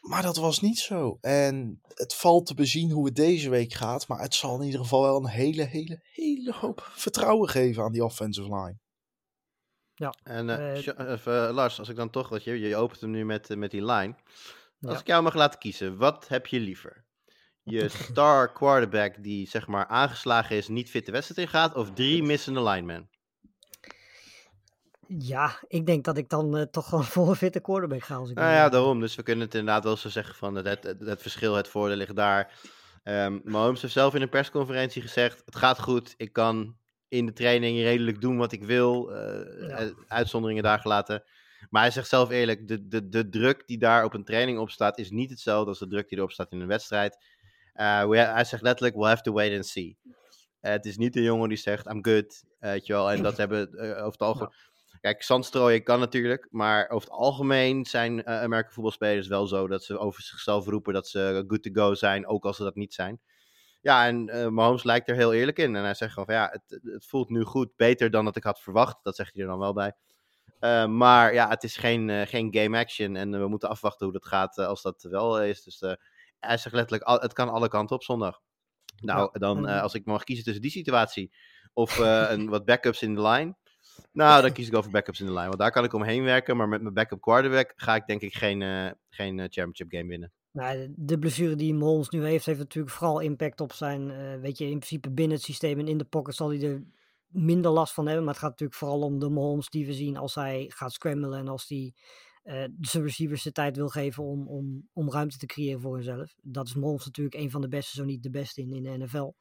[0.01, 1.17] Maar dat was niet zo.
[1.21, 4.07] En het valt te bezien hoe het deze week gaat.
[4.07, 7.91] Maar het zal in ieder geval wel een hele, hele, hele hoop vertrouwen geven aan
[7.91, 8.79] die offensive line.
[10.23, 13.71] En eh, Lars, als ik dan toch, wat je, je opent hem nu met, met
[13.71, 14.15] die line.
[14.81, 14.99] Als Ja.
[14.99, 17.05] ik jou mag laten kiezen, wat heb je liever?
[17.69, 22.23] Je star quarterback die zeg maar aangeslagen is, niet fit de wedstrijd ingaat, of drie
[22.23, 23.09] missende linemen?
[25.07, 28.15] Ja, ik denk dat ik dan eh, toch gewoon voor een fitte quarterback ga.
[28.15, 28.99] Als ik Nou ja, daarom.
[28.99, 31.67] Dus we kunnen het inderdaad wel zo zeggen van het, het, het, het verschil, het
[31.67, 32.59] voordeel ligt daar.
[33.03, 36.75] Ehm Mahomes heeft zelf in een persconferentie gezegd, het gaat goed, ik kan
[37.07, 39.77] in de training redelijk doen wat ik wil, eh, Ja.
[39.77, 41.23] eh, uitzonderingen daar gelaten.
[41.69, 44.69] Maar hij zegt zelf eerlijk, de, de, de druk die daar op een training op
[44.69, 47.25] staat, is niet hetzelfde als de druk die erop staat in een wedstrijd.
[47.77, 49.97] Eh, we- hij zegt letterlijk, we'll have to wait and see.
[50.59, 53.11] Eh, het is niet een jongen die zegt, I'm good, weet je wel.
[53.11, 54.53] En dat hebben eh, over het algemeen...
[55.01, 59.97] Kijk, zandstrooien kan natuurlijk, maar over het algemeen zijn American voetbalspelers wel zo dat ze
[59.97, 63.19] over zichzelf roepen dat ze good to go zijn, ook als ze dat niet zijn.
[63.81, 65.75] Ja, en Mahomes lijkt er heel eerlijk in.
[65.75, 68.43] En hij zegt gewoon van ja, het, het voelt nu goed, beter dan dat ik
[68.43, 68.97] had verwacht.
[69.03, 69.93] Dat zegt hij er dan wel bij.
[70.87, 74.57] Maar ja, het is geen, geen game action en we moeten afwachten hoe dat gaat
[74.57, 75.63] als dat wel is.
[75.63, 75.79] Dus
[76.39, 78.39] hij zegt letterlijk, het kan alle kanten op zondag.
[79.01, 81.35] Nou, Ja, dan eh, als ik mag kiezen tussen die situatie
[81.73, 83.55] of eh, een, wat backups in de line.
[84.11, 85.47] Nou, dan kies ik over backups in de line.
[85.47, 86.57] Want daar kan ik omheen werken.
[86.57, 90.31] Maar met mijn backup quarterback ga ik denk ik geen, eh, geen championship game winnen.
[90.51, 94.07] Nou, de- blessure die Mahomes nu heeft, heeft natuurlijk vooral impact op zijn,
[94.41, 96.83] weet je, in principe binnen het systeem en in de pocket zal hij er
[97.27, 98.23] minder last van hebben.
[98.23, 101.39] Maar het gaat natuurlijk vooral om de Mahomes die we zien als hij gaat scramblen
[101.39, 101.93] en als hij
[102.47, 106.35] eh, zijn receivers de tijd wil geven om, om, om ruimte te creëren voor hunzelf.
[106.41, 108.97] Dat is Mahomes natuurlijk een van de beste, zo niet de beste in, in de
[108.97, 109.31] NFL.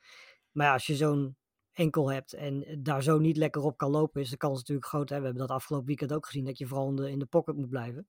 [0.53, 1.37] Maar ja, als je zo'n
[1.73, 5.09] enkel hebt en daar zo niet lekker op kan lopen, is de kans natuurlijk groot.
[5.09, 5.19] Hè?
[5.19, 7.57] We hebben dat afgelopen weekend ook gezien, dat je vooral in de, in de pocket
[7.57, 8.09] moet blijven.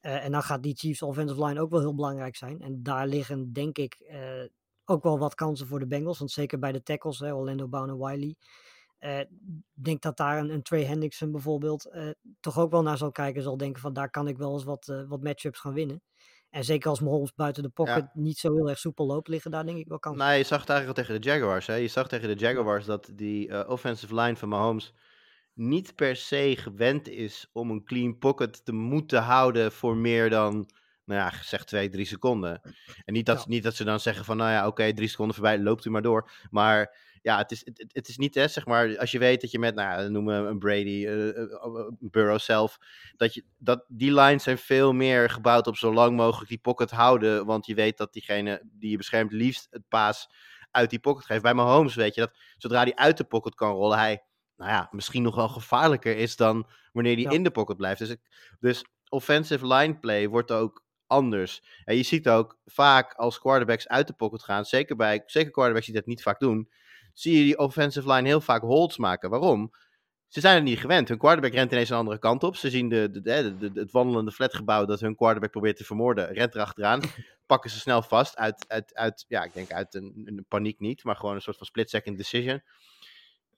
[0.00, 2.60] Eh, en dan gaat die Chiefs offensive line ook wel heel belangrijk zijn.
[2.60, 4.44] En daar liggen, denk ik, eh,
[4.84, 6.18] ook wel wat kansen voor de Bengals.
[6.18, 8.36] Want zeker bij de tackles, hè, Orlando Brown en Wiley.
[8.98, 12.96] Eh, Ik denk dat daar een, een Trey Hendrickson bijvoorbeeld eh, toch ook wel naar
[12.96, 13.42] zal kijken.
[13.42, 16.02] Zal denken van daar kan ik wel eens wat, eh, wat matchups gaan winnen.
[16.50, 19.66] En zeker als Mahomes buiten de pocket niet zo heel erg soepel loopt, liggen daar
[19.66, 20.24] denk ik wel kansen.
[20.24, 21.66] Nou, je zag het eigenlijk al tegen de Jaguars.
[21.66, 21.74] Hè?
[21.74, 24.94] Je zag tegen de Jaguars dat die offensive line van Mahomes
[25.54, 30.70] niet per se gewend is om een clean pocket te moeten houden voor meer dan,
[31.04, 32.60] nou ja, zeg twee, drie seconden.
[33.04, 33.44] En niet dat, Ja.
[33.48, 36.02] niet dat ze dan zeggen van, nou ja, oké, drie seconden voorbij, loopt u maar
[36.02, 36.30] door.
[36.50, 39.58] Maar ja, het is, het, is niet, hè, zeg maar, als je weet dat je
[39.58, 42.78] met, nou ja, noem een Brady, eh, eh, eh, Burrow zelf,
[43.16, 46.90] dat, je, dat die lines zijn veel meer gebouwd op zo lang mogelijk die pocket
[46.90, 50.30] houden, want je weet dat diegene die je beschermt liefst het paas
[50.70, 51.42] uit die pocket geeft.
[51.42, 54.22] Bij Mahomes weet je dat zodra hij uit de pocket kan rollen, hij,
[54.56, 57.30] nou ja, misschien nog wel gevaarlijker is dan wanneer hij Ja.
[57.30, 57.98] in de pocket blijft.
[57.98, 58.16] Dus,
[58.60, 61.62] dus offensive line play wordt ook anders.
[61.84, 65.86] En je ziet ook vaak als quarterbacks uit de pocket gaan, zeker bij zeker quarterbacks
[65.86, 66.68] die dat niet vaak doen,
[67.20, 69.30] zie je die offensive line heel vaak holds maken.
[69.30, 69.70] Waarom?
[70.28, 71.08] Ze zijn het niet gewend.
[71.08, 72.56] Hun quarterback rent ineens een andere kant op.
[72.56, 75.84] Ze zien de, de, de, de- de- het wandelende flatgebouw dat hun quarterback probeert te
[75.84, 76.32] vermoorden.
[76.32, 77.00] Rent erachteraan.
[77.46, 78.36] pakken ze snel vast.
[78.36, 81.04] Uit, uit, uit ja, ik denk uit een, een paniek niet.
[81.04, 82.62] Maar gewoon een soort van split-second decision.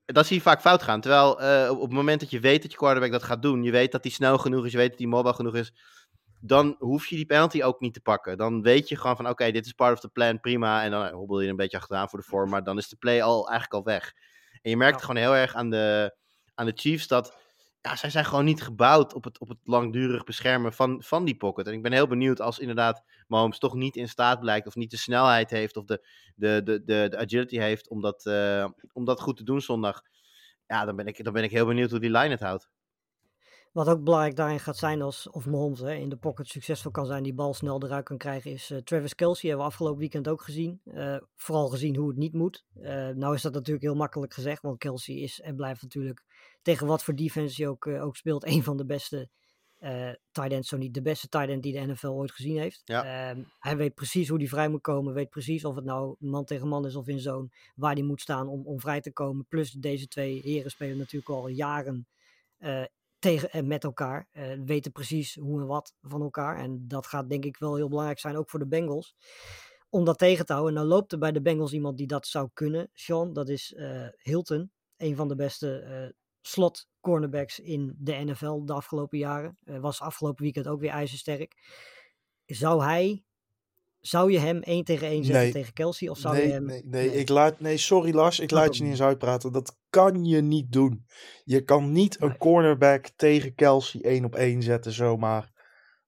[0.04, 1.00] Dat zie je vaak fout gaan.
[1.00, 3.62] Terwijl eh, op, op het moment dat je weet dat je quarterback dat gaat doen.
[3.62, 4.72] Je weet dat hij snel genoeg is.
[4.72, 5.72] Je weet dat hij mobile genoeg is.
[6.40, 8.36] Dan hoef je die penalty ook niet te pakken.
[8.38, 10.40] Dan weet je gewoon van oké, dit is part of the plan.
[10.40, 10.82] Prima.
[10.84, 12.50] En dan eh, hobbel je een beetje achteraan voor de vorm.
[12.50, 14.12] Maar dan is de play al eigenlijk al weg.
[14.62, 15.06] En je merkt Ja.
[15.06, 16.16] gewoon heel erg aan de,
[16.54, 17.38] aan de Chiefs dat
[17.80, 21.36] ja, zij zijn gewoon niet gebouwd op het, op het langdurig beschermen van, van die
[21.36, 21.66] pocket.
[21.66, 24.90] En ik ben heel benieuwd als inderdaad Mahomes toch niet in staat blijkt, of niet
[24.90, 29.04] de snelheid heeft, of de, de, de, de, de agility heeft om dat, eh, om
[29.04, 30.02] dat goed te doen zondag.
[30.66, 32.69] Ja, dan ben, ik, dan ben ik heel benieuwd hoe die line het houdt.
[33.72, 37.06] Wat ook belangrijk daarin gaat zijn als of Mahomes hè, in de pocket succesvol kan
[37.06, 39.48] zijn, die bal snel eruit kan krijgen, is eh, Travis Kelsey.
[39.48, 40.80] Hebben we afgelopen weekend ook gezien.
[40.84, 42.64] Eh, vooral gezien hoe het niet moet.
[42.74, 46.24] Eh, nou is dat natuurlijk heel makkelijk gezegd, want Kelsey is en blijft natuurlijk
[46.62, 49.28] tegen wat voor defense hij ook, ook speelt, een van de beste
[49.78, 52.82] eh tight ends, zo niet de beste tight end die de NFL ooit gezien heeft.
[52.84, 53.30] Ja.
[53.30, 56.44] Ehm, hij weet precies hoe hij vrij moet komen, weet precies of het nou man
[56.44, 59.46] tegen man is of in zone, waar hij moet staan om, om vrij te komen.
[59.48, 62.06] Plus deze twee heren spelen natuurlijk al jaren
[62.58, 62.84] eh,
[63.20, 64.28] tegen en met elkaar.
[64.32, 66.58] eh, weten precies hoe en wat van elkaar.
[66.58, 69.14] En dat gaat denk ik wel heel belangrijk zijn, ook voor de Bengals.
[69.88, 70.74] Om dat tegen te houden.
[70.74, 73.32] En dan loopt er bij de Bengals iemand die dat zou kunnen, Sean.
[73.32, 74.70] Dat is eh, Hilton.
[74.96, 76.08] Een van de beste eh,
[76.40, 79.58] slot cornerbacks in de NFL de afgelopen jaren.
[79.64, 81.54] Eh, was afgelopen weekend ook weer ijzersterk.
[82.46, 83.24] Zou hij...
[84.00, 85.52] Zou je hem één tegen één zetten Nee.
[85.52, 86.08] tegen Kelsey?
[86.08, 86.64] Of zou nee, je hem...
[86.64, 89.52] nee, nee, Ik laat, nee, sorry Lars, ik laat je niet eens uitpraten.
[89.52, 91.06] Dat kan je niet doen.
[91.44, 92.38] Je kan niet een Nee.
[92.38, 95.52] cornerback tegen Kelsey één op één zetten zomaar.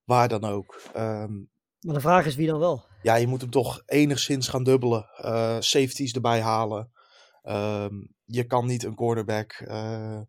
[0.04, 0.80] Waar dan ook.
[0.94, 1.32] Ehm,
[1.80, 2.84] Maar de vraag is wie dan wel?
[3.02, 5.04] ja, je moet hem toch enigszins gaan dubbelen.
[5.16, 6.90] eh, safeties erbij halen.
[7.42, 9.52] Ehm, je kan niet een cornerback.
[9.52, 10.20] eh,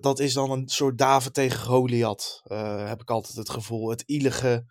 [0.00, 2.40] dat is dan een soort David tegen Goliath.
[2.44, 3.90] eh, heb ik altijd het gevoel.
[3.90, 4.64] Het ielige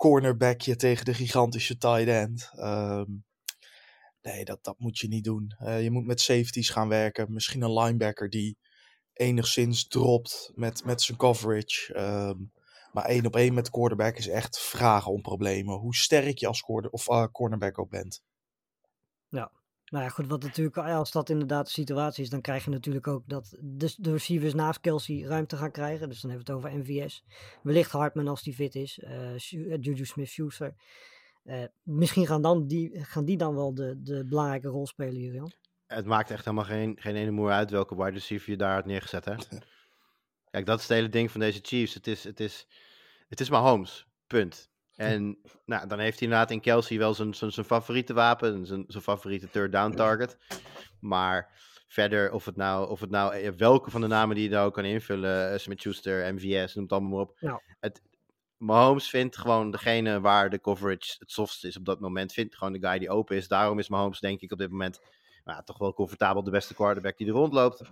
[0.00, 2.50] cornerbackje tegen de gigantische tight end.
[2.54, 3.10] Ehm,
[4.22, 5.54] nee, dat, dat moet je niet doen.
[5.58, 7.32] Eh, je moet met safeties gaan werken.
[7.32, 8.58] Misschien een linebacker die
[9.12, 11.94] enigszins dropt met, met zijn coverage.
[11.94, 12.38] Ehm,
[12.92, 15.78] maar één op één met quarterback is echt vragen om problemen.
[15.78, 18.22] Hoe sterk je als of, uh, cornerback ook bent.
[19.90, 23.06] Nou ja, goed, wat natuurlijk, als dat inderdaad de situatie is, dan krijg je natuurlijk
[23.06, 26.08] ook dat de, de receivers naast Kelsey ruimte gaan krijgen.
[26.08, 27.24] Dus dan hebben we het over MVS.
[27.62, 28.98] Wellicht Hartman als die fit is.
[28.98, 29.36] Uh,
[29.80, 30.74] Juju Smith-Schuster.
[31.44, 35.52] Uh, misschien gaan, dan die, gaan die dan wel de, de belangrijke rol spelen, Julian.
[35.86, 38.86] Het maakt echt helemaal geen, geen ene moer uit welke wide receiver je daar had
[38.86, 39.24] neergezet.
[39.24, 39.34] Hè?
[40.50, 41.94] Kijk, dat is het hele ding van deze Chiefs.
[41.94, 42.66] Het is, het is,
[43.28, 44.06] het is maar Holmes.
[44.26, 44.69] Punt.
[45.00, 48.84] En nou, dan heeft hij inderdaad in Kelsey wel zijn, zijn, zijn favoriete wapen, zijn,
[48.88, 50.38] zijn favoriete third down target.
[51.00, 51.50] Maar
[51.88, 54.64] verder, of het nou, of het nou eh, welke van de namen die je daar
[54.64, 57.36] ook kan invullen, uh, Smith-Schuster, MVS, noem het allemaal maar op.
[57.38, 57.62] Ja.
[57.80, 58.02] Het,
[58.56, 62.72] Mahomes vindt gewoon degene waar de coverage het softst is op dat moment, vindt gewoon
[62.72, 63.48] de guy die open is.
[63.48, 65.00] Daarom is Mahomes denk ik op dit moment
[65.44, 67.82] nou, toch wel comfortabel de beste quarterback die er rondloopt.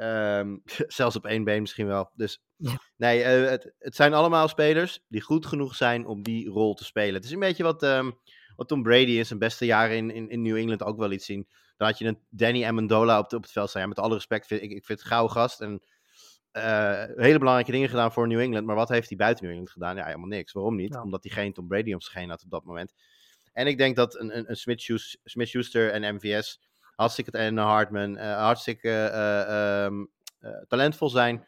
[0.00, 0.62] Um,
[0.98, 2.10] zelfs op één been misschien wel.
[2.14, 2.80] Dus Ja.
[2.96, 6.84] nee, uh, het, het zijn allemaal spelers die goed genoeg zijn om die rol te
[6.84, 7.14] spelen.
[7.14, 8.18] Het is een beetje wat, um,
[8.56, 11.26] wat Tom Brady in zijn beste jaren in, in, in New England ook wel iets
[11.26, 11.48] zien.
[11.76, 13.82] Dan had je een Danny Amendola op, de, op het veld staan.
[13.82, 15.60] Ja, met alle respect, vind, ik, ik vind het gauw gast.
[15.60, 15.82] En
[16.52, 18.66] uh, hele belangrijke dingen gedaan voor New England.
[18.66, 19.96] Maar wat heeft hij buiten New England gedaan?
[19.96, 20.52] Ja, helemaal niks.
[20.52, 20.94] Waarom niet?
[20.94, 21.02] Ja.
[21.02, 22.92] Omdat hij geen Tom Brady om zich heen had op dat moment.
[23.52, 24.56] En ik denk dat een, een, een
[25.24, 26.60] Smith-Schuster en MVS
[26.98, 30.08] hartstikke en Hartman uh, hartstikke uh, um,
[30.40, 31.46] uh, talentvol zijn.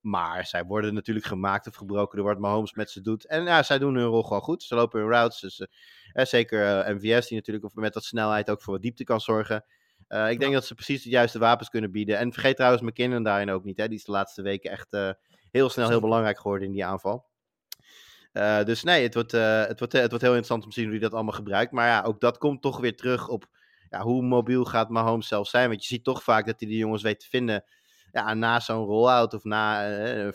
[0.00, 3.26] Maar zij worden natuurlijk gemaakt of gebroken door wat Mahomes met ze doet.
[3.26, 4.62] En ja, zij doen hun rol gewoon goed.
[4.62, 5.40] Ze lopen hun routes.
[5.40, 5.66] Dus,
[6.12, 9.64] zeker MVS, die natuurlijk met dat snelheid ook voor wat diepte kan zorgen.
[10.08, 10.58] Uh, ik denk ja.
[10.58, 12.18] dat ze precies de juiste wapens kunnen bieden.
[12.18, 13.76] En vergeet trouwens McKinnon daarin ook niet.
[13.76, 13.88] Hè?
[13.88, 15.10] Die is de laatste weken echt uh,
[15.50, 17.26] heel snel heel belangrijk geworden in die aanval.
[18.32, 20.94] Uh, dus nee, het wordt, het, wordt, het wordt heel interessant om te zien hoe
[20.94, 21.72] hij dat allemaal gebruikt.
[21.72, 23.46] Maar ja, ook dat komt toch weer terug op
[23.88, 25.68] ja, hoe mobiel gaat Mahomes zelf zijn.
[25.68, 27.64] Want je ziet toch vaak dat hij die jongens weet te vinden
[28.12, 29.82] ja, na zo'n rollout of na,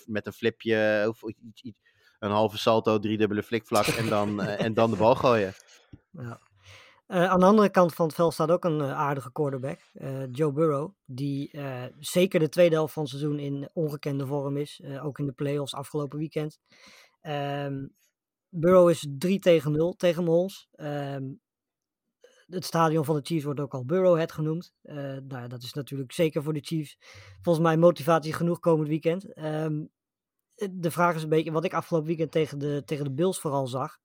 [0.06, 1.80] met een flipje of iets, iets,
[2.20, 5.54] een halve salto, drie dubbele flikvlak en dan, en dan de bal gooien.
[6.12, 6.39] Ja.
[7.08, 10.26] Uh, aan de andere kant van het veld staat ook een uh, aardige quarterback, uh,
[10.32, 11.51] Joe Burrow, die
[11.99, 15.74] zeker de tweede helft van het seizoen in ongekende vorm is, ook in de playoffs
[15.74, 16.60] afgelopen weekend.
[17.22, 17.95] Um,
[18.49, 20.68] Burrow is 3 tegen 0 tegen Mahomes.
[20.76, 21.41] Um,
[22.54, 24.74] het stadion van de Chiefs wordt ook al Burrowhead genoemd.
[24.82, 26.97] nou ja, dat is natuurlijk zeker voor de Chiefs
[27.41, 29.38] volgens mij motivatie genoeg komend weekend.
[29.38, 29.91] Um,
[30.72, 33.68] de vraag is een beetje, wat ik afgelopen weekend tegen de, tegen de Bills vooral
[33.68, 33.97] zag,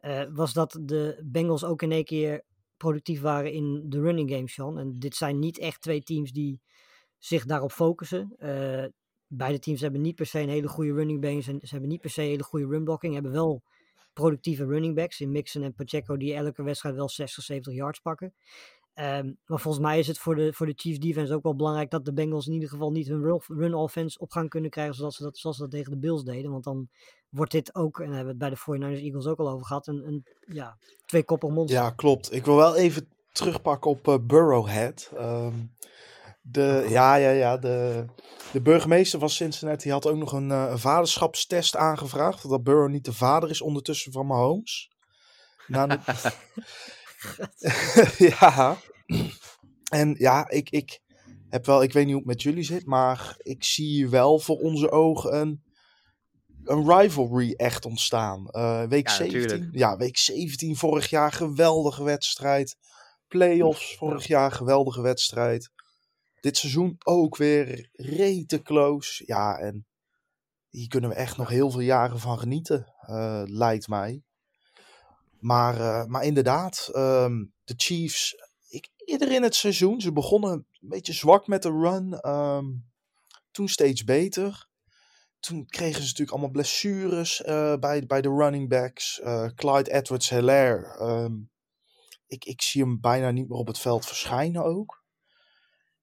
[0.00, 2.44] uh, was dat de Bengals ook in één keer
[2.76, 4.78] productief waren in de running game, Sean.
[4.78, 6.60] En dit zijn niet echt twee teams die
[7.18, 8.36] zich daarop focussen.
[9.26, 12.00] Beide teams hebben niet per se een hele goede running backs en ze hebben niet
[12.00, 13.14] per se een hele goede runblocking.
[13.14, 13.62] Hebben wel
[14.20, 18.34] productieve running backs in Mixon en Pacheco die elke wedstrijd wel 60, 70 yards pakken.
[18.94, 21.90] Um, maar volgens mij is het voor de, voor de Chiefs defense ook wel belangrijk
[21.90, 25.16] dat de Bengals in ieder geval niet hun run, offense op gang kunnen krijgen zoals
[25.16, 26.50] ze, dat, zoals ze dat tegen de Bills deden.
[26.50, 26.88] Want dan
[27.28, 29.66] wordt dit ook, en daar hebben we het bij de 49ers Eagles ook al over
[29.66, 31.80] gehad, een, een ja, twee koppig monster.
[31.80, 32.32] Ja, klopt.
[32.32, 35.10] Ik wil wel even terugpakken op uh, Burrowhead.
[35.14, 35.76] Um,
[36.50, 37.56] de, ja, ja, ja.
[37.56, 38.04] De,
[38.52, 42.48] de burgemeester van Cincinnati had ook nog een, uh, een vaderschapstest aangevraagd.
[42.48, 44.90] Dat Burrow niet de vader is ondertussen van Mahomes.
[45.66, 45.98] De...
[48.40, 48.76] ja.
[49.90, 51.00] En ja, ik, ik
[51.48, 54.56] heb wel, ik weet niet hoe het met jullie zit, maar ik zie wel voor
[54.56, 55.62] onze ogen een,
[56.64, 58.48] een rivalry echt ontstaan.
[58.50, 59.40] Uh, week Ja, 17.
[59.40, 59.76] natuurlijk.
[59.76, 62.76] Ja, week 17 vorig jaar, geweldige wedstrijd.
[63.28, 65.70] Playoffs vorig jaar, geweldige wedstrijd.
[66.48, 69.22] Dit seizoen ook weer rete close.
[69.26, 69.86] Ja, en
[70.68, 74.22] hier kunnen we echt nog heel veel jaren van genieten, eh, lijkt mij.
[75.38, 78.34] Maar, uh, maar inderdaad, um, de Chiefs,
[78.68, 82.28] ik, eerder in het seizoen, ze begonnen een beetje zwak met de run.
[82.30, 82.90] Um,
[83.50, 84.68] toen steeds beter.
[85.40, 89.20] Toen kregen ze natuurlijk allemaal blessures uh, bij, bij de running backs.
[89.24, 91.00] Uh, Clyde Edwards-Hilaire.
[91.00, 91.50] Um,
[92.26, 95.06] ik, ik zie hem bijna niet meer op het veld verschijnen ook.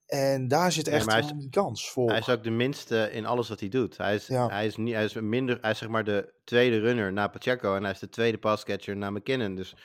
[0.06, 2.10] En daar zit echt Nee, een kans voor.
[2.10, 3.98] Hij is ook de minste in alles wat hij doet.
[3.98, 4.48] Hij is, Ja.
[4.48, 7.76] hij is, niet, hij is, minder, hij is zeg maar de tweede runner na Pacheco
[7.76, 9.56] en hij is de tweede passcatcher na McKinnon.
[9.56, 9.76] Dus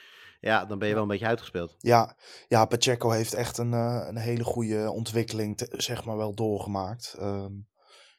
[0.41, 1.75] ja, dan ben je wel een beetje uitgespeeld.
[1.79, 2.17] Ja,
[2.49, 7.15] ja, Pacheco heeft echt een, eh, een hele goede ontwikkeling te- zeg maar wel doorgemaakt.
[7.19, 7.53] Ehm,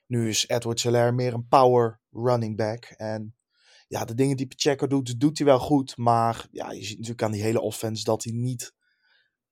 [0.06, 2.84] nu is Edward Hilaire meer een power running back.
[2.86, 3.36] En
[3.88, 5.98] ja, de dingen die Pacheco doet, doet hij wel goed.
[5.98, 8.74] Maar ja, je ziet natuurlijk aan die hele offense dat hij niet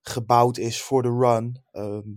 [0.01, 1.63] gebouwd is voor de run.
[1.71, 2.07] Ehm,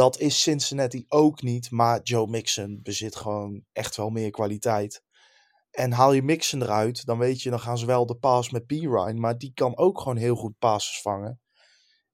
[0.00, 1.70] dat is Cincinnati ook niet.
[1.70, 5.02] Maar Joe Mixon bezit gewoon echt wel meer kwaliteit.
[5.70, 8.66] En haal je Mixon eruit, dan weet je, dan gaan ze wel de pass met
[8.66, 9.20] P-Ryan.
[9.20, 11.40] Maar die kan ook gewoon heel goed passes vangen.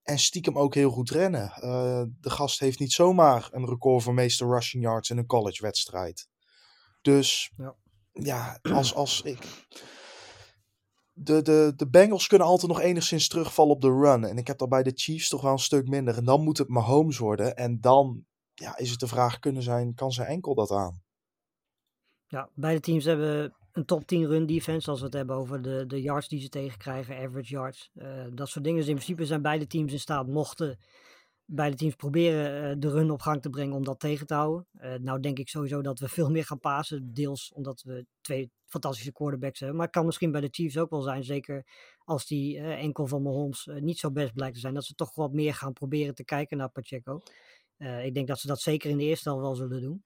[0.03, 1.53] En stiekem ook heel goed rennen.
[1.61, 5.63] Uh, de gast heeft niet zomaar een record voor meeste rushing yards in een college
[5.63, 6.29] wedstrijd.
[7.03, 7.77] Dus ja,
[8.13, 9.39] ja als, als ik
[11.19, 14.25] de, de, de Bengals kunnen altijd nog enigszins terugvallen op de run.
[14.25, 16.17] En ik heb dat bij de Chiefs toch wel een stuk minder.
[16.17, 17.57] En dan moet het Mahomes worden.
[17.57, 21.03] En dan ja, is het de vraag, kunnen zijn, kan zijn enkel dat aan?
[22.27, 24.91] Ja, beide teams hebben een top 10 run defense.
[24.91, 27.91] Als we het hebben over de, de yards die ze tegenkrijgen, average yards.
[27.95, 28.81] Uh, dat soort dingen.
[28.81, 30.79] Dus in principe zijn beide teams in staat, mochten
[31.47, 34.67] beide teams proberen uh, de run op gang te brengen om dat tegen te houden.
[34.81, 37.15] Uh, nou denk ik sowieso dat we veel meer gaan pasen.
[37.15, 39.77] Deels omdat we twee fantastische quarterbacks hebben.
[39.77, 41.25] Maar het kan misschien bij de Chiefs ook wel zijn.
[41.25, 41.65] Zeker
[42.05, 44.75] als die uh, enkel van Mahomes niet zo best blijkt te zijn.
[44.75, 47.23] Dat ze toch wat meer gaan proberen te kijken naar Pacheco.
[48.05, 50.05] ik denk dat ze dat zeker in de eerste helft wel zullen doen.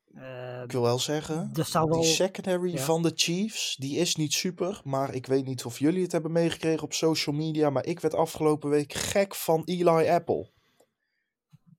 [0.65, 2.01] ik wil wel zeggen, zou wel...
[2.01, 2.79] die secondary ja.
[2.79, 4.81] van de Chiefs, die is niet super.
[4.85, 7.71] Maar ik weet niet of jullie het hebben meegekregen op social media.
[7.71, 10.51] Maar ik werd afgelopen week gek van Eli Apple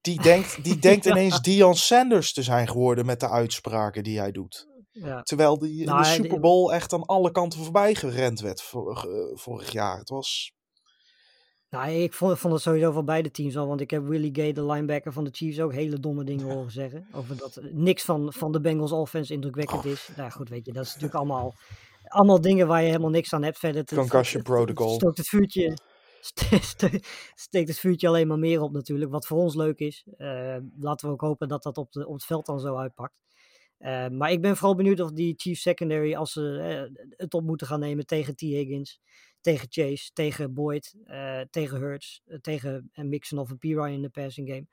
[0.01, 4.31] die denkt, die denkt ineens Dion Sanders te zijn geworden met de uitspraken die hij
[4.31, 4.69] doet.
[4.91, 5.21] Ja.
[5.21, 9.05] Terwijl die nou, in de Super Bowl echt aan alle kanten voorbij gerend werd vorig,
[9.33, 9.97] vorig jaar.
[9.97, 10.51] Het was...
[11.69, 13.67] Nou, ik vond, vond het sowieso van beide teams al.
[13.67, 16.71] Want ik heb Willie Gay, de linebacker van de Chiefs, ook hele domme dingen horen
[16.71, 17.07] zeggen.
[17.11, 20.09] Over dat niks van, van de Bengals offense indrukwekkend is.
[20.15, 21.53] Nou goed, weet je, dat is natuurlijk allemaal,
[22.07, 23.57] allemaal dingen waar je helemaal niks aan hebt.
[23.57, 24.93] Verder Concussion protocol.
[24.93, 25.77] Stookt het vuurtje,
[27.35, 29.11] steekt het vuurtje alleen maar meer op natuurlijk.
[29.11, 30.05] Wat voor ons leuk is.
[30.17, 33.23] Uh, laten we ook hopen dat dat op, de, op het veld dan zo uitpakt.
[33.79, 37.43] Uh, maar ik ben vooral benieuwd of die Chief Secondary, als ze uh, het op
[37.43, 38.39] moeten gaan nemen tegen T.
[38.39, 38.99] Higgins,
[39.41, 40.95] tegen Chase, tegen Boyd,
[41.49, 43.63] tegen Hurts, tegen Mixon of een P.
[43.63, 44.67] Ryan in de passing game.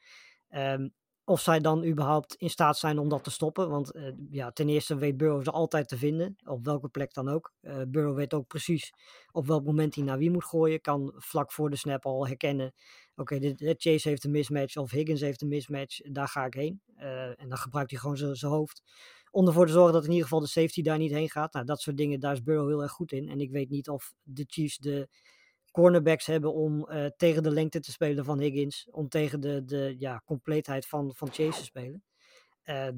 [0.73, 0.93] Um,
[1.29, 3.71] of zij dan überhaupt in staat zijn om dat te stoppen.
[3.71, 7.29] Want uh, ja, ten eerste weet Burrow ze altijd te vinden, op welke plek dan
[7.29, 7.53] ook.
[7.63, 8.93] Uh, Burrow weet ook precies
[9.33, 10.81] op welk moment hij naar wie moet gooien.
[10.81, 12.73] Kan vlak voor de snap al herkennen,
[13.17, 16.81] oké, okay, Chase heeft een mismatch of Higgins heeft een mismatch, daar ga ik heen.
[17.37, 18.83] En dan gebruikt hij gewoon zijn hoofd
[19.31, 21.53] om ervoor te zorgen dat in ieder geval de safety daar niet heen gaat.
[21.53, 23.29] Nou, dat soort dingen, daar is Burrow heel erg goed in.
[23.29, 25.09] En ik weet niet of de Chiefs de
[25.79, 28.89] cornerbacks hebben om uh, tegen de lengte te spelen van Higgins.
[28.91, 32.03] Om tegen de, de ja, compleetheid van, van Chase te spelen.
[32.65, 32.89] Uh,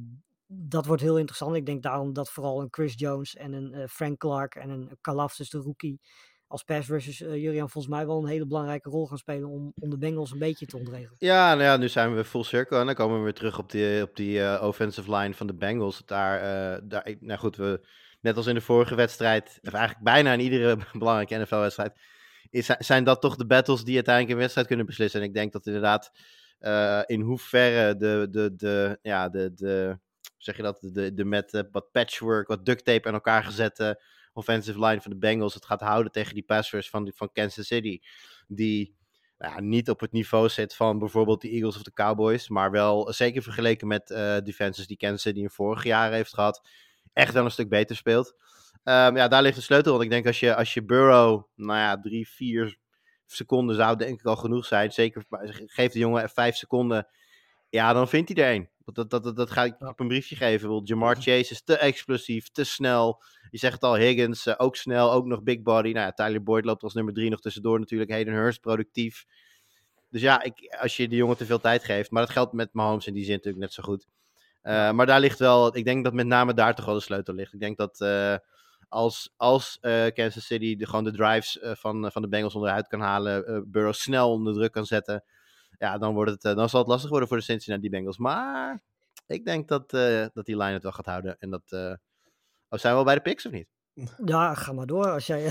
[0.47, 1.57] dat wordt heel interessant.
[1.57, 4.99] Ik denk daarom dat vooral een Chris Jones en een uh, Frank Clark en een
[5.01, 6.01] Kalafdis, de rookie,
[6.47, 9.91] als pass rushers, Jurian, volgens mij wel een hele belangrijke rol gaan spelen om, om
[9.91, 11.17] de Bengals een beetje te ontregelen.
[11.19, 13.71] Ja, nou ja, nu zijn we full circle en dan komen we weer terug op
[13.71, 16.03] die, op die offensive line van de Bengals.
[16.05, 16.41] Daar,
[16.89, 17.87] daar, nou goed, we,
[18.21, 21.93] net als in de vorige wedstrijd, of eigenlijk bijna in iedere belangrijke NFL-wedstrijd,
[22.79, 25.21] zijn dat toch de battles die uiteindelijk een wedstrijd kunnen beslissen.
[25.21, 26.11] En ik denk dat inderdaad
[26.61, 29.99] uh, in hoeverre de, de, de, ja, de, de,
[30.37, 34.03] zeg je dat, de, de met uh, wat patchwork, wat duct tape aan elkaar gezette
[34.33, 38.01] offensive line van de Bengals het gaat houden tegen die passers van, van Kansas City.
[38.47, 38.95] Die
[39.39, 42.49] nou ja, niet op het niveau zit van bijvoorbeeld de Eagles of de Cowboys.
[42.49, 46.69] Maar wel zeker vergeleken met uh, defenses die Kansas City in vorige jaren heeft gehad.
[47.13, 48.35] Echt wel een stuk beter speelt.
[48.85, 49.93] Um, ja, daar ligt de sleutel.
[49.93, 52.79] Want ik denk als je, als je Burrow, nou ja, drie, vier
[53.27, 54.93] seconden zou denk ik al genoeg zijn.
[54.93, 55.25] Zeker,
[55.67, 57.09] geef de jongen vijf seconden.
[57.69, 58.69] Ja, dan vindt hij er een.
[58.85, 60.81] Dat, dat, dat, dat ga ik op een briefje geven.
[60.85, 63.23] Jamar Chase is te explosief, te snel.
[63.51, 65.93] Je zegt het al, Higgins uh, ook snel, ook nog big body.
[65.93, 68.11] Nou ja, Tyler Boyd loopt als nummer drie nog tussendoor natuurlijk.
[68.11, 69.25] Hayden Hurst, productief.
[70.09, 72.11] Dus ja, ik, als je de jongen te veel tijd geeft.
[72.11, 74.07] Maar dat geldt met Mahomes in die zin natuurlijk net zo goed.
[74.63, 77.35] Uh, maar daar ligt wel, ik denk dat met name daar toch wel de sleutel
[77.35, 77.53] ligt.
[77.53, 78.01] Ik denk dat...
[78.01, 78.37] Uh,
[78.91, 82.55] als, als uh, Kansas City de, gewoon de drives uh, van, uh, van de Bengals
[82.55, 85.25] onderuit kan halen, Burrow snel onder druk kan zetten,
[85.79, 88.19] ja, dan, wordt het, dan zal het lastig worden voor de Cincinnati Bengals.
[88.19, 88.81] Maar
[89.27, 89.91] ik denk dat,
[90.33, 91.37] dat die line het wel gaat houden.
[91.39, 91.63] En dat,
[92.69, 93.69] oh, zijn we al bij de picks of niet?
[94.25, 95.51] Ja, ga maar door als jij.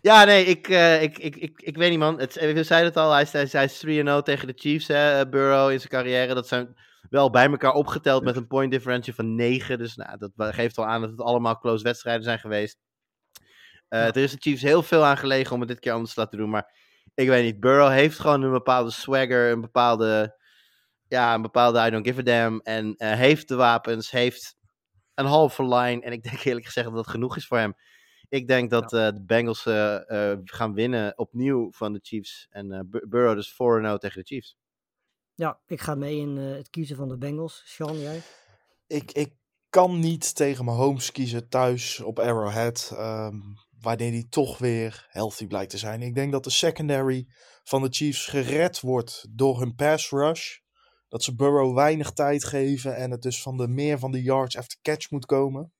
[0.00, 0.68] ja, nee, ik,
[1.00, 2.18] ik, ik, ik, ik weet niet, man.
[2.18, 5.70] Het, we zeiden het al, hij, hij, hij is 3-0 tegen de Chiefs, hè, Burrow
[5.70, 6.34] in zijn carrière.
[6.34, 6.76] Dat zijn
[7.10, 9.78] wel bij elkaar opgeteld met een point differential van 9.
[9.78, 12.78] Dus nou, dat geeft al aan dat het allemaal close wedstrijden zijn geweest.
[13.88, 16.20] Uh, Er is de Chiefs heel veel aan gelegen om het dit keer anders te
[16.20, 16.50] laten doen.
[16.50, 16.74] Maar
[17.14, 20.36] ik weet niet, Burrow heeft gewoon een bepaalde swagger, een bepaalde,
[21.08, 22.60] ja, een bepaalde I don't give a damn.
[22.60, 24.56] En uh, heeft de wapens, heeft
[25.14, 26.02] een halve line.
[26.02, 27.74] En ik denk eerlijk gezegd dat dat genoeg is voor hem.
[28.28, 29.62] Ik denk dat uh, de Bengals
[30.44, 32.46] gaan winnen opnieuw van de Chiefs.
[32.50, 33.54] En Burrow dus 4-0
[33.98, 34.56] tegen de Chiefs.
[35.42, 37.62] Ja, ik ga mee in uh, het kiezen van de Bengals.
[37.64, 38.22] Sean, jij?
[38.86, 39.34] Ik, ik
[39.70, 42.90] kan niet tegen mijn homes kiezen thuis op Arrowhead.
[42.94, 46.02] Um, wanneer die toch weer healthy blijkt te zijn.
[46.02, 47.26] Ik denk dat de secondary
[47.62, 50.58] van de Chiefs gered wordt door hun pass rush.
[51.08, 54.56] Dat ze Burrow weinig tijd geven en het dus van de meer van de yards
[54.56, 55.72] after catch moet komen.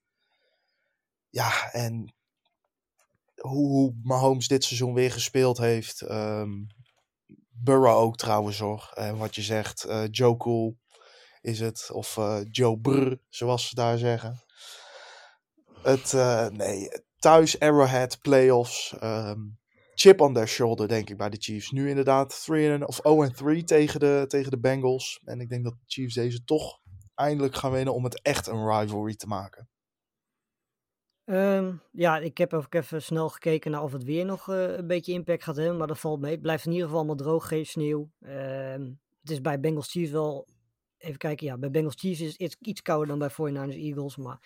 [1.29, 2.15] Ja, en
[3.35, 6.01] hoe, hoe Mahomes dit seizoen weer gespeeld heeft.
[6.01, 6.51] ehm
[7.65, 8.91] Burrow ook trouwens hoor.
[8.95, 10.77] En wat je zegt, eh, Joe Cool
[11.41, 11.91] is het.
[11.93, 14.41] Of eh, Joe Brr, zoals ze daar zeggen.
[15.83, 16.89] Het, eh, nee,
[17.19, 18.95] thuis Arrowhead, playoffs.
[19.01, 19.41] ehm,
[19.95, 21.71] chip on their shoulder, denk ik, bij de Chiefs.
[21.71, 25.21] Nu inderdaad 3 en- of 0-3 tegen de, tegen de Bengals.
[25.25, 26.79] En ik denk dat de Chiefs deze toch
[27.15, 29.69] eindelijk gaan winnen om het echt een rivalry te maken.
[31.25, 34.87] Ehm, ja, ik heb ook even snel gekeken naar of het weer nog eh, een
[34.87, 36.33] beetje impact gaat hebben, maar dat valt mee.
[36.33, 38.11] Het blijft in ieder geval allemaal droog, geen sneeuw.
[38.21, 40.49] Ehm, het is bij Bengals Chiefs wel,
[40.99, 44.39] even kijken, ja, bij Bengals Chiefs is het iets kouder dan bij 49ers Eagles, maar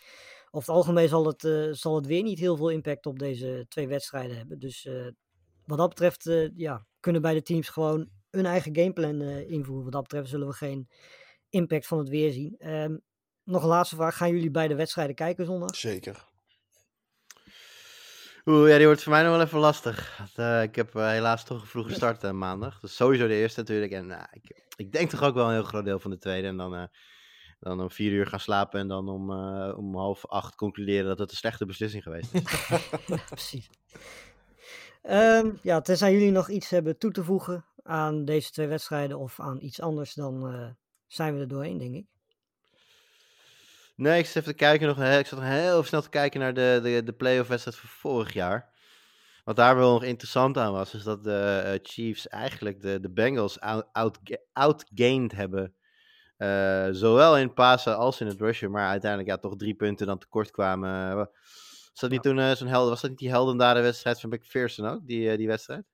[0.50, 3.66] over het algemeen zal het, eh, zal het weer niet heel veel impact op deze
[3.68, 4.58] twee wedstrijden hebben.
[4.58, 5.06] Dus eh,
[5.64, 9.84] wat dat betreft, ja, kunnen beide teams gewoon hun eigen gameplan invoeren.
[9.84, 10.88] Wat dat betreft zullen we geen
[11.48, 12.54] impact van het weer zien.
[12.58, 12.96] Ehm,
[13.44, 15.76] nog een laatste vraag, gaan jullie beide wedstrijden kijken zondag?
[15.76, 16.34] Zeker.
[18.48, 20.20] Oeh, ja, die wordt voor mij nog wel even lastig.
[20.34, 22.80] Eh, ik heb eh, helaas toch een vroege start eh, maandag.
[22.80, 23.92] Dus sowieso de eerste natuurlijk.
[23.92, 26.46] En ik, ik denk toch ook wel een heel groot deel van de tweede.
[26.46, 26.88] En dan,
[27.60, 29.30] dan om vier uur gaan slapen en dan om,
[29.70, 32.42] om half acht concluderen dat het een slechte beslissing geweest is.
[33.06, 33.70] Ja, precies.
[35.02, 39.40] Ehm, ja, tenzij jullie nog iets hebben toe te voegen aan deze twee wedstrijden of
[39.40, 40.76] aan iets anders, dan
[41.06, 42.15] zijn we er doorheen, denk ik.
[43.96, 45.02] Nee, ik zat even te kijken nog.
[45.02, 48.32] Ik zat nog heel snel te kijken naar de, de, de playoff wedstrijd van vorig
[48.32, 48.74] jaar.
[49.44, 53.10] Wat daar wel nog interessant aan was, is dat de eh, Chiefs eigenlijk de, de
[53.10, 55.74] Bengals out, outga- outgained hebben.
[56.36, 60.18] Eh, zowel in passen als in het rushen, maar uiteindelijk ja, toch drie punten dan
[60.18, 61.16] tekort kwamen.
[61.16, 64.86] Was dat niet toen eh, zo'n helden, was dat niet die heldendade wedstrijd van McPherson
[64.86, 65.84] ook, die, eh, die wedstrijd?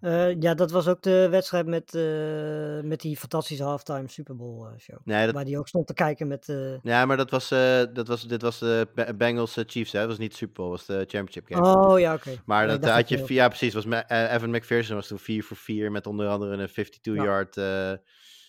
[0.00, 4.66] Eh, ja, dat was ook de wedstrijd met, eh, met die fantastische halftime Super Bowl
[4.66, 4.96] eh, show.
[5.04, 6.48] Nee, dat, Waar die ook stond te kijken met...
[6.48, 7.48] eh, ja, maar dat was,
[7.92, 9.98] dat was, dit was de Bengals Chiefs, hè?
[9.98, 11.76] Dat was niet Super Bowl, was de championship game.
[11.76, 12.30] Oh ja, oké.
[12.44, 15.90] Maar Nee, dat had je, ja precies, was Evan McPherson was toen 4 voor 4
[15.92, 17.92] met onder andere een 52-yard eh,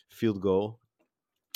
[0.07, 0.79] field goal.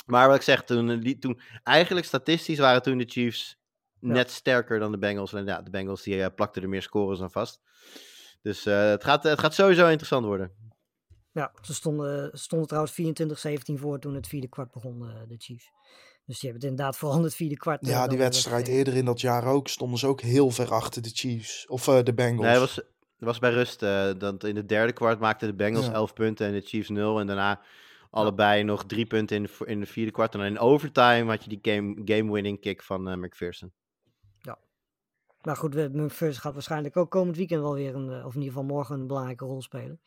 [0.06, 3.58] Maar wat ik zeg, toen, die- toen, eigenlijk statistisch waren toen de Chiefs
[4.00, 5.32] net sterker dan de Bengals.
[5.32, 7.60] En ja, de Bengals die plakten er meer scores aan vast.
[8.44, 10.50] Dus eh, het, gaat, het gaat sowieso interessant worden.
[11.32, 12.92] Ja, ze stonden, stonden trouwens
[13.72, 15.70] 24-17 voor toen het vierde kwart begon, eh, de Chiefs.
[16.26, 17.82] Dus die hebben het inderdaad vooral in het vierde kwart.
[17.82, 21.02] eh, Ja, die wedstrijd eerder in dat jaar ook stonden ze ook heel ver achter
[21.02, 21.66] de Chiefs.
[21.66, 22.40] Of eh, de Bengals.
[22.46, 22.80] Nee, het was,
[23.18, 23.82] was bij rust.
[23.82, 25.92] eh, dat in het derde kwart maakten de Bengals Ja.
[25.92, 27.20] 11 punten en de Chiefs 0.
[27.20, 27.60] En daarna
[28.10, 30.32] allebei nog drie punten in de, in de vierde kwart.
[30.34, 33.72] En dan in overtime had je die game- game-winning kick van eh, McPherson.
[35.44, 38.54] Maar goed, McPherson gaat waarschijnlijk ook komend weekend wel weer een, eh, of in ieder
[38.54, 40.00] geval morgen een belangrijke rol spelen.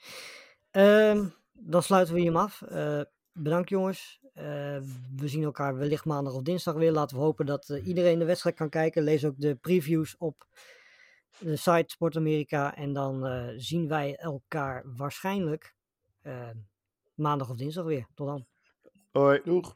[0.71, 2.61] Ehm, dan sluiten we hem af.
[2.61, 4.19] Eh, bedankt jongens.
[4.33, 4.43] Eh,
[5.15, 6.91] we zien elkaar wellicht maandag of dinsdag weer.
[6.91, 9.03] Laten we hopen dat iedereen de wedstrijd kan kijken.
[9.03, 10.47] Lees ook de previews op
[11.39, 12.75] de site Sport Amerika.
[12.75, 13.27] En dan
[13.59, 15.75] zien wij elkaar waarschijnlijk
[17.15, 18.07] maandag of dinsdag weer.
[18.15, 18.45] Tot dan.
[19.11, 19.41] Hoi.
[19.43, 19.73] Doeg.